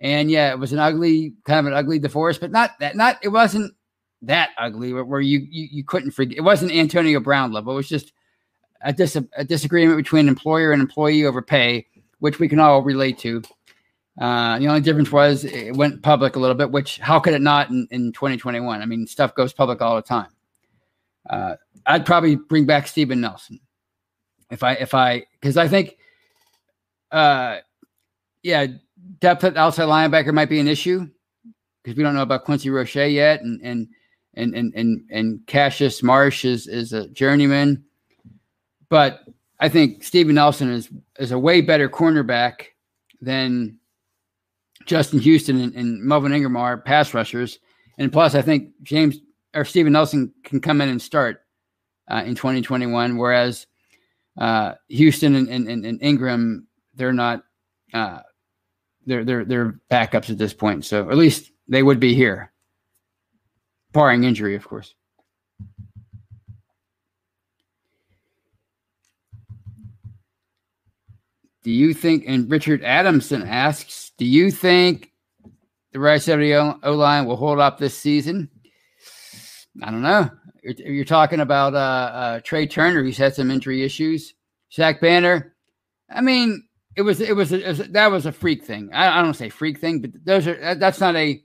And 0.00 0.30
yeah, 0.30 0.50
it 0.50 0.58
was 0.58 0.72
an 0.72 0.78
ugly, 0.78 1.34
kind 1.44 1.60
of 1.60 1.66
an 1.66 1.78
ugly 1.78 1.98
divorce, 1.98 2.36
but 2.36 2.50
not 2.50 2.72
that, 2.80 2.96
not, 2.96 3.18
it 3.22 3.28
wasn't 3.28 3.72
that 4.22 4.50
ugly 4.58 4.92
where 4.92 5.20
you, 5.20 5.46
you, 5.50 5.68
you 5.70 5.84
couldn't 5.84 6.10
forget. 6.10 6.36
It 6.36 6.42
wasn't 6.42 6.72
Antonio 6.72 7.20
Brown 7.20 7.52
level. 7.52 7.72
It 7.72 7.76
was 7.76 7.88
just 7.88 8.12
a, 8.82 8.92
dis- 8.92 9.16
a 9.36 9.44
disagreement 9.44 9.96
between 9.96 10.28
employer 10.28 10.72
and 10.72 10.82
employee 10.82 11.24
over 11.24 11.40
pay, 11.40 11.86
which 12.18 12.38
we 12.38 12.48
can 12.48 12.58
all 12.58 12.82
relate 12.82 13.18
to. 13.20 13.42
Uh, 14.20 14.58
the 14.58 14.66
only 14.66 14.80
difference 14.80 15.12
was 15.12 15.44
it 15.44 15.76
went 15.76 16.02
public 16.02 16.36
a 16.36 16.38
little 16.38 16.56
bit, 16.56 16.70
which 16.70 16.98
how 16.98 17.20
could 17.20 17.34
it 17.34 17.42
not 17.42 17.70
in, 17.70 17.86
in 17.90 18.12
2021? 18.12 18.82
I 18.82 18.86
mean, 18.86 19.06
stuff 19.06 19.34
goes 19.34 19.52
public 19.52 19.80
all 19.80 19.96
the 19.96 20.02
time. 20.02 20.28
Uh, 21.28 21.56
I'd 21.86 22.06
probably 22.06 22.36
bring 22.36 22.66
back 22.66 22.86
Steven 22.86 23.20
Nelson 23.20 23.60
if 24.50 24.62
I, 24.62 24.72
if 24.74 24.94
I, 24.94 25.24
because 25.40 25.56
I 25.56 25.68
think, 25.68 25.96
uh, 27.10 27.58
yeah, 28.42 28.66
depth 29.20 29.44
at 29.44 29.56
outside 29.56 29.84
linebacker 29.84 30.32
might 30.32 30.48
be 30.48 30.60
an 30.60 30.68
issue 30.68 31.08
because 31.82 31.96
we 31.96 32.02
don't 32.02 32.14
know 32.14 32.22
about 32.22 32.44
Quincy 32.44 32.70
Roche 32.70 32.96
yet, 32.96 33.42
and 33.42 33.60
and 33.62 33.88
and 34.34 34.54
and 34.54 34.72
and, 34.74 35.04
and 35.10 35.46
Cassius 35.46 36.02
Marsh 36.02 36.44
is 36.44 36.66
is 36.66 36.92
a 36.92 37.08
journeyman, 37.08 37.84
but 38.88 39.20
I 39.60 39.68
think 39.68 40.02
Steven 40.04 40.34
Nelson 40.34 40.70
is 40.70 40.90
is 41.18 41.32
a 41.32 41.38
way 41.38 41.60
better 41.60 41.88
cornerback 41.88 42.66
than 43.20 43.78
Justin 44.84 45.20
Houston 45.20 45.60
and, 45.60 45.74
and 45.74 46.02
Melvin 46.02 46.32
Ingram 46.32 46.56
are 46.56 46.78
pass 46.78 47.14
rushers, 47.14 47.58
and 47.98 48.12
plus 48.12 48.34
I 48.34 48.42
think 48.42 48.70
James 48.82 49.18
or 49.56 49.64
Steven 49.64 49.92
Nelson 49.92 50.32
can 50.44 50.60
come 50.60 50.80
in 50.80 50.88
and 50.88 51.00
start 51.00 51.42
uh, 52.08 52.22
in 52.24 52.34
2021, 52.34 53.16
whereas 53.16 53.66
uh, 54.38 54.74
Houston 54.88 55.34
and, 55.34 55.48
and, 55.48 55.84
and 55.84 56.02
Ingram 56.02 56.66
they're 56.94 57.12
not. 57.12 57.42
Uh, 57.92 58.20
they're 59.06 59.24
they're 59.24 59.44
they're 59.44 59.80
backups 59.90 60.30
at 60.30 60.38
this 60.38 60.52
point. 60.52 60.84
So 60.84 61.08
at 61.10 61.16
least 61.16 61.52
they 61.68 61.82
would 61.82 62.00
be 62.00 62.14
here, 62.14 62.52
barring 63.92 64.24
injury, 64.24 64.56
of 64.56 64.66
course. 64.66 64.94
Do 71.62 71.70
you 71.70 71.94
think? 71.94 72.24
And 72.26 72.50
Richard 72.50 72.82
Adamson 72.84 73.42
asks, 73.42 74.12
do 74.16 74.24
you 74.24 74.50
think 74.50 75.12
the 75.92 75.98
the 75.98 76.78
O 76.82 76.92
line 76.92 77.26
will 77.26 77.36
hold 77.36 77.58
up 77.58 77.78
this 77.78 77.96
season? 77.96 78.50
I 79.82 79.90
don't 79.90 80.02
know. 80.02 80.30
You're, 80.62 80.92
you're 80.92 81.04
talking 81.04 81.40
about 81.40 81.74
uh, 81.74 81.78
uh, 81.78 82.40
Trai 82.40 82.70
Turner, 82.70 83.02
who's 83.02 83.18
had 83.18 83.34
some 83.34 83.50
injury 83.50 83.82
issues. 83.82 84.34
Zach 84.72 85.00
Banner. 85.00 85.54
I 86.10 86.20
mean, 86.20 86.64
it 86.96 87.02
was 87.02 87.20
it 87.20 87.36
was, 87.36 87.52
it 87.52 87.66
was 87.66 87.78
that 87.78 88.10
was 88.10 88.26
a 88.26 88.32
freak 88.32 88.64
thing. 88.64 88.90
I, 88.92 89.18
I 89.18 89.22
don't 89.22 89.34
say 89.34 89.48
freak 89.48 89.78
thing, 89.78 90.00
but 90.00 90.10
those 90.24 90.46
are 90.46 90.74
that's 90.74 91.00
not 91.00 91.14
a 91.16 91.42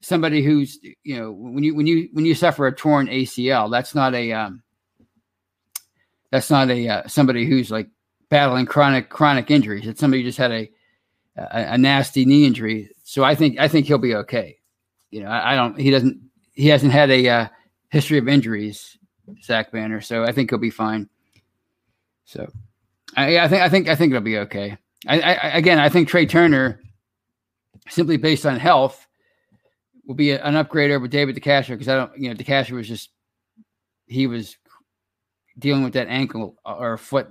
somebody 0.00 0.42
who's 0.42 0.78
you 1.04 1.16
know 1.16 1.30
when 1.32 1.62
you 1.62 1.74
when 1.74 1.86
you 1.86 2.08
when 2.12 2.24
you 2.24 2.34
suffer 2.34 2.66
a 2.66 2.74
torn 2.74 3.06
ACL, 3.06 3.70
that's 3.70 3.94
not 3.94 4.14
a 4.14 4.32
um, 4.32 4.62
that's 6.30 6.50
not 6.50 6.70
a 6.70 6.88
uh, 6.88 7.08
somebody 7.08 7.46
who's 7.46 7.70
like 7.70 7.88
battling 8.28 8.66
chronic 8.66 9.08
chronic 9.08 9.50
injuries. 9.50 9.86
It's 9.86 10.00
somebody 10.00 10.22
who 10.22 10.28
just 10.28 10.38
had 10.38 10.50
a, 10.50 10.70
a, 11.36 11.74
a 11.74 11.78
nasty 11.78 12.24
knee 12.24 12.46
injury. 12.46 12.90
So 13.04 13.22
I 13.22 13.34
think 13.34 13.58
I 13.60 13.68
think 13.68 13.86
he'll 13.86 13.98
be 13.98 14.14
okay. 14.16 14.58
You 15.10 15.22
know, 15.22 15.28
I, 15.28 15.52
I 15.52 15.56
don't. 15.56 15.78
He 15.78 15.90
doesn't. 15.90 16.20
He 16.52 16.68
hasn't 16.68 16.92
had 16.92 17.10
a 17.10 17.28
uh, 17.28 17.48
history 17.90 18.18
of 18.18 18.28
injuries, 18.28 18.98
Zach 19.42 19.72
Banner. 19.72 20.00
So 20.00 20.24
I 20.24 20.32
think 20.32 20.50
he'll 20.50 20.58
be 20.58 20.70
fine. 20.70 21.08
So 22.24 22.50
I, 23.16 23.38
I 23.38 23.48
think 23.48 23.62
I 23.62 23.68
think 23.68 23.88
I 23.88 23.94
think 23.94 24.12
it'll 24.12 24.22
be 24.22 24.38
okay. 24.38 24.76
I, 25.06 25.20
I, 25.20 25.32
again, 25.56 25.78
I 25.78 25.88
think 25.88 26.08
Trai 26.08 26.28
Turner, 26.28 26.80
simply 27.88 28.16
based 28.16 28.46
on 28.46 28.58
health, 28.58 29.06
will 30.06 30.14
be 30.14 30.32
an 30.32 30.56
upgrade 30.56 30.90
over 30.90 31.08
David 31.08 31.36
DeCastro 31.36 31.70
because 31.70 31.88
I 31.88 31.96
don't, 31.96 32.16
you 32.16 32.28
know, 32.28 32.34
DeCastro 32.34 32.72
was 32.72 32.88
just 32.88 33.10
he 34.06 34.26
was 34.26 34.56
dealing 35.58 35.82
with 35.82 35.94
that 35.94 36.08
ankle 36.08 36.56
or 36.64 36.96
foot 36.96 37.28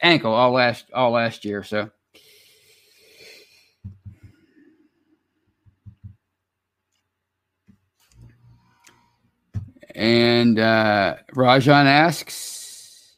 ankle 0.00 0.32
all 0.32 0.52
last 0.52 0.86
all 0.92 1.10
last 1.10 1.44
year. 1.44 1.62
So. 1.62 1.90
And 9.94 10.58
uh, 10.58 11.16
Rajan 11.34 11.86
asks, 11.86 13.16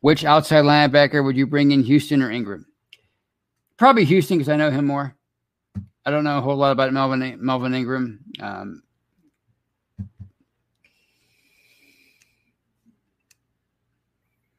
which 0.00 0.24
outside 0.24 0.64
linebacker 0.64 1.24
would 1.24 1.36
you 1.36 1.46
bring 1.46 1.70
in, 1.70 1.82
Houston 1.82 2.22
or 2.22 2.30
Ingram? 2.30 2.66
Probably 3.76 4.04
Houston 4.04 4.38
because 4.38 4.48
I 4.48 4.56
know 4.56 4.70
him 4.70 4.86
more. 4.86 5.14
I 6.04 6.10
don't 6.10 6.24
know 6.24 6.38
a 6.38 6.40
whole 6.40 6.56
lot 6.56 6.72
about 6.72 6.92
Melvin 6.92 7.38
Melvin 7.44 7.74
Ingram. 7.74 8.20
Um, 8.40 8.82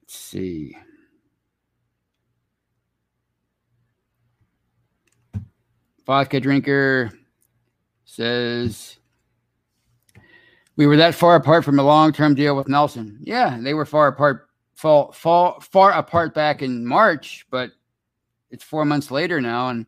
let's 0.01 0.15
see. 0.15 0.77
Vodka 6.05 6.39
drinker 6.39 7.11
says 8.05 8.98
we 10.79 10.87
were 10.87 10.95
that 10.95 11.13
far 11.13 11.35
apart 11.35 11.65
from 11.65 11.77
a 11.77 11.83
long-term 11.83 12.35
deal 12.35 12.55
with 12.55 12.69
Nelson. 12.69 13.19
Yeah, 13.21 13.57
they 13.59 13.73
were 13.73 13.85
far 13.85 14.07
apart 14.07 14.47
fall, 14.75 15.11
fall 15.11 15.59
far 15.59 15.91
apart 15.91 16.33
back 16.33 16.61
in 16.61 16.85
March, 16.85 17.45
but 17.51 17.71
it's 18.49 18.63
four 18.63 18.85
months 18.85 19.11
later 19.11 19.41
now, 19.41 19.67
and 19.67 19.85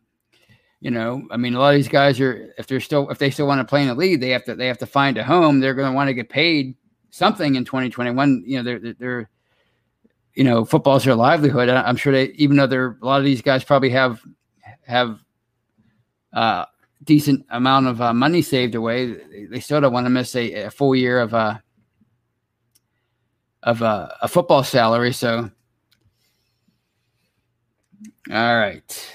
you 0.80 0.90
know, 0.90 1.26
I 1.30 1.38
mean, 1.38 1.54
a 1.54 1.58
lot 1.58 1.70
of 1.70 1.76
these 1.76 1.88
guys 1.88 2.20
are 2.20 2.52
if 2.58 2.66
they're 2.66 2.78
still 2.78 3.08
if 3.08 3.16
they 3.16 3.30
still 3.30 3.46
want 3.46 3.60
to 3.60 3.64
play 3.64 3.80
in 3.80 3.88
the 3.88 3.94
league, 3.94 4.20
they 4.20 4.28
have 4.28 4.44
to 4.44 4.54
they 4.54 4.66
have 4.66 4.76
to 4.78 4.86
find 4.86 5.16
a 5.16 5.24
home. 5.24 5.60
They're 5.60 5.72
going 5.72 5.90
to 5.90 5.96
want 5.96 6.08
to 6.08 6.14
get 6.14 6.28
paid 6.28 6.76
something 7.08 7.54
in 7.54 7.64
2021. 7.64 8.44
You 8.46 8.58
know, 8.58 8.62
they're 8.62 8.92
they're 8.92 9.30
you 10.34 10.44
know, 10.44 10.62
football's 10.62 11.04
their 11.04 11.14
livelihood. 11.14 11.70
I'm 11.70 11.96
sure 11.96 12.12
they 12.12 12.32
even 12.32 12.58
though 12.58 12.66
they're 12.66 12.98
a 13.00 13.06
lot 13.06 13.18
of 13.18 13.24
these 13.24 13.40
guys 13.40 13.64
probably 13.64 13.90
have 13.90 14.20
have 14.86 15.24
uh 16.34 16.66
decent 17.04 17.44
amount 17.50 17.86
of 17.86 18.00
uh, 18.00 18.12
money 18.12 18.42
saved 18.42 18.74
away, 18.74 19.16
they 19.50 19.60
still 19.60 19.80
don't 19.80 19.92
want 19.92 20.06
to 20.06 20.10
miss 20.10 20.34
a, 20.36 20.64
a 20.64 20.70
full 20.70 20.94
year 20.94 21.20
of 21.20 21.34
uh 21.34 21.58
of 23.62 23.82
a, 23.82 24.16
a 24.22 24.28
football 24.28 24.64
salary. 24.64 25.12
So, 25.12 25.50
all 28.30 28.56
right. 28.58 29.14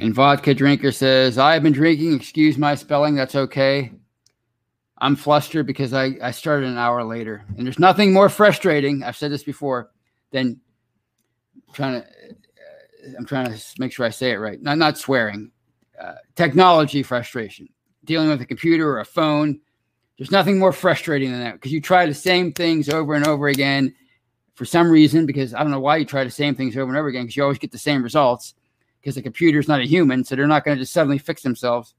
And 0.00 0.14
vodka 0.14 0.54
drinker 0.54 0.92
says, 0.92 1.38
I've 1.38 1.62
been 1.62 1.72
drinking. 1.72 2.14
Excuse 2.14 2.56
my 2.56 2.74
spelling. 2.74 3.14
That's 3.14 3.34
okay. 3.34 3.92
I'm 4.98 5.14
flustered 5.14 5.66
because 5.66 5.92
I, 5.92 6.16
I 6.22 6.30
started 6.30 6.68
an 6.68 6.78
hour 6.78 7.04
later. 7.04 7.44
And 7.56 7.66
there's 7.66 7.78
nothing 7.78 8.12
more 8.12 8.28
frustrating. 8.28 9.02
I've 9.02 9.16
said 9.16 9.30
this 9.30 9.44
before 9.44 9.90
than 10.30 10.60
trying 11.72 12.00
to, 12.00 12.06
uh, 12.06 12.32
I'm 13.16 13.26
trying 13.26 13.52
to 13.52 13.60
make 13.78 13.92
sure 13.92 14.06
I 14.06 14.10
say 14.10 14.30
it 14.32 14.36
right. 14.36 14.60
Not, 14.60 14.78
not 14.78 14.98
swearing. 14.98 15.50
Uh, 16.00 16.14
technology 16.34 17.02
frustration. 17.02 17.68
Dealing 18.04 18.28
with 18.28 18.40
a 18.40 18.46
computer 18.46 18.88
or 18.88 19.00
a 19.00 19.04
phone 19.04 19.60
there's 20.20 20.30
nothing 20.30 20.58
more 20.58 20.70
frustrating 20.70 21.30
than 21.30 21.40
that 21.40 21.54
because 21.54 21.72
you 21.72 21.80
try 21.80 22.04
the 22.04 22.12
same 22.12 22.52
things 22.52 22.90
over 22.90 23.14
and 23.14 23.26
over 23.26 23.48
again 23.48 23.94
for 24.52 24.66
some 24.66 24.90
reason, 24.90 25.24
because 25.24 25.54
I 25.54 25.62
don't 25.62 25.70
know 25.70 25.80
why 25.80 25.96
you 25.96 26.04
try 26.04 26.24
the 26.24 26.30
same 26.30 26.54
things 26.54 26.76
over 26.76 26.90
and 26.90 26.98
over 26.98 27.08
again 27.08 27.22
because 27.22 27.38
you 27.38 27.42
always 27.42 27.58
get 27.58 27.72
the 27.72 27.78
same 27.78 28.02
results 28.02 28.52
because 29.00 29.14
the 29.14 29.22
computer's 29.22 29.66
not 29.66 29.80
a 29.80 29.86
human. 29.86 30.22
So 30.22 30.36
they're 30.36 30.46
not 30.46 30.66
going 30.66 30.76
to 30.76 30.82
just 30.82 30.92
suddenly 30.92 31.16
fix 31.16 31.40
themselves. 31.40 31.94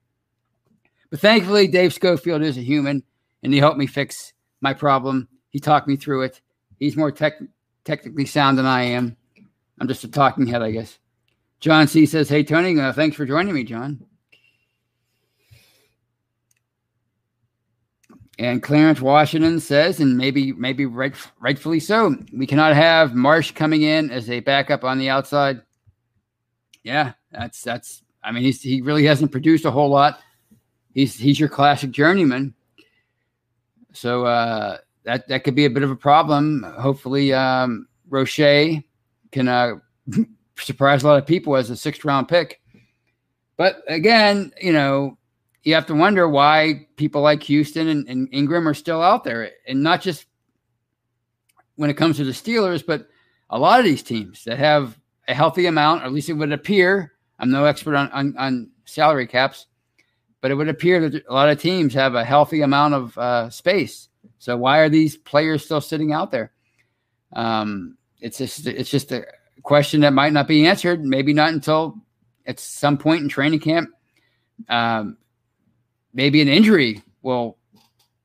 But 1.10 1.20
thankfully, 1.20 1.68
Dave 1.68 1.96
Schofield 1.96 2.44
is 2.44 2.60
a 2.60 2.62
human 2.62 3.02
and 3.42 3.52
he 3.52 3.58
helped 3.58 3.80
me 3.80 3.88
fix 3.88 4.34
my 4.62 4.76
problem. 4.76 5.28
He 5.50 5.60
talked 5.60 5.88
me 5.88 5.96
through 5.96 6.22
it. 6.22 6.42
He's 6.78 6.96
more 6.96 7.12
tech- 7.12 7.42
technically 7.86 8.28
sound 8.28 8.60
than 8.60 8.68
I 8.68 8.84
am. 8.84 9.18
I'm 9.82 9.88
just 9.88 10.04
a 10.04 10.08
talking 10.08 10.46
head, 10.46 10.62
I 10.62 10.70
guess. 10.70 11.00
John 11.60 11.88
C 11.88 12.06
says, 12.06 12.30
Hey, 12.30 12.44
Tony, 12.44 12.80
uh, 12.80 12.94
thanks 12.94 13.18
for 13.18 13.26
joining 13.26 13.56
me, 13.56 13.64
John. 13.64 14.06
And 18.38 18.62
Clarence 18.62 19.02
Washington 19.02 19.60
says, 19.60 20.00
and 20.00 20.18
maybe 20.18 20.52
maybe 20.54 20.86
right, 20.86 21.16
rightfully 21.40 21.80
so, 21.80 22.16
we 22.32 22.46
cannot 22.46 22.76
have 22.76 23.16
Marsh 23.16 23.52
coming 23.52 23.82
in 23.82 24.12
as 24.12 24.30
a 24.30 24.40
backup 24.42 24.84
on 24.84 25.00
the 25.00 25.10
outside. 25.10 25.64
Yeah, 26.84 27.14
that's 27.32 27.64
that's. 27.64 28.04
I 28.24 28.32
mean, 28.32 28.44
he's 28.44 28.62
he 28.62 28.82
really 28.82 29.06
hasn't 29.06 29.32
produced 29.32 29.66
a 29.66 29.72
whole 29.72 29.90
lot. 29.90 30.20
He's 30.94 31.16
he's 31.16 31.40
your 31.40 31.50
classic 31.50 31.90
journeyman. 31.90 32.54
So 33.94 34.26
uh, 34.26 34.78
that 35.06 35.28
that 35.28 35.44
could 35.44 35.56
be 35.56 35.66
a 35.66 35.72
bit 35.72 35.84
of 35.84 35.90
a 35.90 35.96
problem. 35.96 36.64
Hopefully, 36.78 37.34
um, 37.34 37.88
can 39.32 39.48
uh, 39.48 39.76
surprise 40.58 41.04
a 41.04 41.08
lot 41.08 41.18
of 41.18 41.26
people 41.26 41.56
as 41.56 41.70
a 41.70 41.76
sixth 41.76 42.06
round 42.06 42.28
pick. 42.28 42.62
But 43.58 43.84
again, 43.88 44.52
you 44.62 44.74
know, 44.74 45.18
you 45.64 45.74
have 45.76 45.86
to 45.88 45.94
wonder 45.94 46.28
why 46.28 46.88
people 46.96 47.22
like 47.22 47.44
Houston 47.44 47.88
and, 47.88 48.08
and, 48.10 48.28
Ingram 48.32 48.68
are 48.68 48.74
still 48.74 49.02
out 49.02 49.24
there, 49.24 49.52
and 49.68 49.84
not 49.84 50.02
just 50.02 50.26
when 51.76 51.90
it 51.90 51.98
comes 51.98 52.18
to 52.18 52.24
the 52.24 52.32
Steelers, 52.32 52.84
but 52.86 53.08
a 53.50 53.60
lot 53.60 53.80
of 53.80 53.86
these 53.86 54.04
teams 54.04 54.44
that 54.46 54.58
have 54.58 54.98
a 55.28 55.34
healthy 55.34 55.68
amount, 55.68 56.02
or 56.02 56.06
at 56.06 56.14
least 56.14 56.30
it 56.30 56.34
would 56.34 56.52
appear. 56.52 57.14
I'm 57.38 57.52
no 57.52 57.66
expert 57.66 57.96
on, 57.96 58.10
on, 58.12 58.36
on 58.38 58.72
salary 58.86 59.28
caps, 59.28 59.68
but 60.42 60.52
it 60.52 60.56
would 60.56 60.70
appear 60.70 61.10
that 61.10 61.26
a 61.28 61.34
lot 61.34 61.50
of 61.50 61.60
teams 61.60 61.94
have 61.94 62.16
a 62.16 62.26
healthy 62.26 62.62
amount 62.62 62.94
of 62.94 63.18
uh, 63.18 63.50
space. 63.50 64.10
So 64.40 64.58
why 64.58 64.80
are 64.80 64.90
these 64.90 65.18
players 65.18 65.64
still 65.64 65.82
sitting 65.82 66.14
out 66.14 66.32
there? 66.32 66.52
Um, 67.34 67.98
it's 68.22 68.38
just 68.38 68.68
it's 68.68 68.90
just 68.90 69.12
a 69.12 69.26
question 69.64 70.02
that 70.02 70.14
might 70.14 70.34
not 70.34 70.48
be 70.48 70.66
answered. 70.66 71.04
Maybe 71.04 71.34
not 71.34 71.54
until 71.54 71.96
at 72.46 72.60
some 72.60 72.98
point 72.98 73.22
in 73.22 73.30
training 73.30 73.60
camp. 73.60 73.90
Um, 74.70 75.18
maybe 76.14 76.42
an 76.42 76.48
injury 76.48 77.02
will 77.22 77.58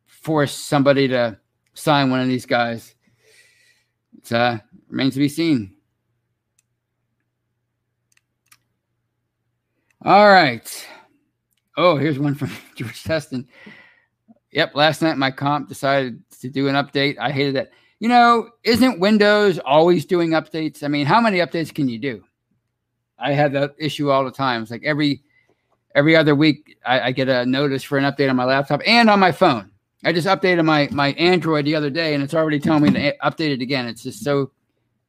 force 0.07 0.55
somebody 0.55 1.09
to 1.09 1.39
sign 1.75 2.11
one 2.11 2.21
of 2.21 2.29
these 2.29 2.47
guys. 2.47 2.95
It 4.19 4.33
uh, 4.33 4.59
remains 4.89 5.15
to 5.15 5.21
be 5.21 5.29
seen. 5.29 5.75
All 10.05 10.29
right. 10.29 10.87
Oh, 11.77 11.97
here's 11.97 12.19
one 12.19 12.35
from 12.35 12.51
George 12.77 13.03
Teston. 13.03 13.49
Yep, 14.53 14.75
last 14.75 15.03
night 15.03 15.19
my 15.19 15.31
comp 15.31 15.69
decided 15.69 16.23
to 16.41 16.49
do 16.49 16.69
an 16.69 16.75
update. 16.75 17.19
I 17.19 17.31
hated 17.31 17.57
that. 17.57 17.71
You 17.99 18.09
know, 18.09 18.51
isn't 18.63 19.01
Windows 19.01 19.59
always 19.59 20.05
doing 20.05 20.31
updates? 20.31 20.83
I 20.83 20.89
mean, 20.89 21.07
how 21.07 21.21
many 21.21 21.39
updates 21.39 21.75
can 21.75 21.89
you 21.89 21.99
do? 21.99 22.25
I 23.19 23.33
have 23.33 23.53
that 23.53 23.75
issue 23.79 24.11
all 24.11 24.25
the 24.25 24.31
time. 24.31 24.63
It's 24.63 24.71
like 24.71 24.85
every 24.85 25.23
every 25.95 26.15
other 26.15 26.35
week 26.35 26.77
I, 26.85 27.01
I 27.01 27.13
get 27.13 27.29
a 27.29 27.47
notice 27.47 27.83
for 27.83 27.97
an 27.97 28.05
update 28.05 28.29
on 28.29 28.37
my 28.37 28.45
laptop 28.45 28.83
and 28.87 29.09
on 29.09 29.19
my 29.19 29.33
phone. 29.33 29.71
I 30.05 30.13
just 30.13 30.27
updated 30.27 30.65
my 30.65 30.89
my 30.93 31.13
Android 31.13 31.65
the 31.65 31.75
other 31.75 31.91
day, 31.91 32.15
and 32.15 32.23
it's 32.23 32.35
already 32.35 32.61
telling 32.61 32.83
me 32.83 32.91
to 32.91 33.17
update 33.25 33.53
it 33.53 33.63
again. 33.63 33.87
It's 33.87 34.03
just 34.03 34.23
so 34.23 34.51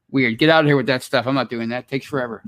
weird. 0.10 0.38
Get 0.38 0.50
out 0.50 0.64
of 0.64 0.68
here 0.68 0.78
with 0.78 0.88
that 0.88 1.04
stuff. 1.04 1.28
I'm 1.28 1.36
not 1.36 1.50
doing 1.50 1.70
that. 1.70 1.84
It 1.84 1.90
takes 1.90 2.06
forever. 2.06 2.42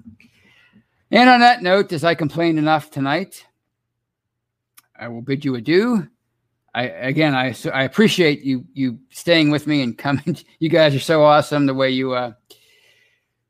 And 1.12 1.30
on 1.30 1.42
that 1.42 1.62
note, 1.62 1.92
as 1.92 2.04
I 2.04 2.16
complained 2.16 2.60
enough 2.60 2.92
tonight, 2.92 3.46
I 4.98 5.08
will 5.10 5.22
bid 5.22 5.44
you 5.44 5.56
adieu. 5.56 6.08
I 6.74 6.84
again, 6.84 7.36
I 7.36 7.56
I 7.74 7.84
appreciate 7.84 8.42
you 8.42 8.66
you 8.74 9.00
staying 9.10 9.52
with 9.52 9.68
me 9.68 9.82
and 9.82 9.98
coming. 9.98 10.38
You 10.60 10.70
guys 10.70 10.94
are 10.94 11.00
so 11.00 11.24
awesome. 11.24 11.66
The 11.66 11.74
way 11.74 11.90
you 11.90 12.14
uh, 12.14 12.34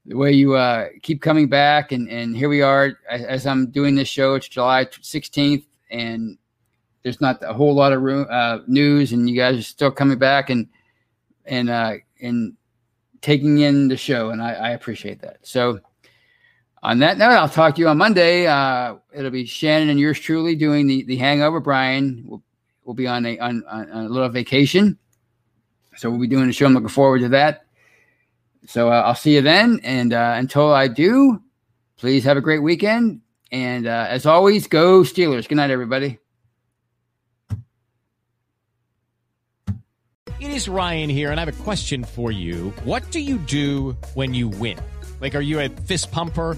the 0.05 0.15
way 0.15 0.32
you 0.32 0.55
uh, 0.55 0.88
keep 1.01 1.21
coming 1.21 1.47
back, 1.49 1.91
and 1.91 2.10
and 2.10 2.36
here 2.36 2.49
we 2.49 2.62
are 2.62 2.97
as, 3.10 3.23
as 3.23 3.47
I'm 3.47 3.71
doing 3.71 3.95
this 3.95 4.08
show. 4.08 4.36
It's 4.36 4.47
July 4.47 4.86
16th, 4.86 5.65
and 5.91 6.38
there's 7.03 7.19
not 7.19 7.41
a 7.43 7.53
whole 7.53 7.73
lot 7.73 7.93
of 7.93 8.01
room, 8.01 8.25
uh, 8.29 8.60
news, 8.67 9.12
and 9.12 9.29
you 9.29 9.36
guys 9.36 9.58
are 9.60 9.63
still 9.63 9.91
coming 9.91 10.17
back 10.17 10.49
and 10.49 10.67
and 11.45 11.69
uh, 11.69 11.95
and 12.21 12.55
taking 13.21 13.60
in 13.60 13.88
the 13.89 13.97
show, 13.97 14.29
and 14.29 14.41
I, 14.41 14.53
I 14.53 14.69
appreciate 14.71 15.21
that. 15.21 15.39
So. 15.43 15.79
On 16.82 16.99
that 16.99 17.17
note, 17.17 17.32
I'll 17.32 17.49
talk 17.49 17.75
to 17.75 17.82
you 17.82 17.89
on 17.89 17.97
Monday. 17.97 18.47
Uh, 18.47 18.95
it'll 19.13 19.32
be 19.32 19.45
Shannon 19.45 19.89
and 19.89 19.99
yours 19.99 20.17
truly 20.17 20.55
doing 20.55 20.88
the, 20.88 21.03
the 21.03 21.17
hangover. 21.17 21.60
Brian 21.60 22.23
will 22.25 22.41
will 22.89 22.95
be 22.95 23.06
on 23.06 23.23
a 23.23 23.38
on, 23.38 23.63
on, 23.69 23.88
a 23.91 24.10
little 24.10 24.30
vacation, 24.30 24.97
so 25.95 26.10
we'll 26.10 26.19
be 26.19 26.25
doing 26.25 26.47
the 26.47 26.54
show. 26.54 26.65
I'm 26.65 26.73
looking 26.73 26.89
forward 26.89 27.19
to 27.19 27.30
that. 27.30 27.67
So 28.65 28.89
uh, 28.91 29.04
I'll 29.06 29.13
see 29.13 29.36
you 29.36 29.43
then, 29.43 29.80
and 29.84 30.12
uh, 30.12 30.34
until 30.38 30.73
I 30.73 30.88
do, 30.88 31.39
please 31.97 32.23
have 32.23 32.36
a 32.36 32.41
great 32.41 32.63
weekend. 32.63 33.21
And 33.52 33.86
uh, 33.86 34.08
as 34.10 34.25
always, 34.25 34.65
go 34.65 35.02
Steelers. 35.02 35.47
Good 35.47 35.56
night, 35.56 35.69
everybody. 35.69 36.17
It 40.39 40.49
is 40.49 40.67
Ryan 40.67 41.12
here, 41.12 41.30
and 41.30 41.39
I 41.39 41.45
have 41.45 41.60
a 41.60 41.63
question 41.63 42.04
for 42.04 42.32
you. 42.32 42.73
What 42.86 43.12
do 43.12 43.19
you 43.19 43.38
do 43.38 43.95
when 44.15 44.34
you 44.34 44.47
win? 44.47 44.80
Like, 45.21 45.36
are 45.36 45.41
you 45.41 45.60
a 45.60 45.69
fist 45.69 46.12
pumper? 46.12 46.58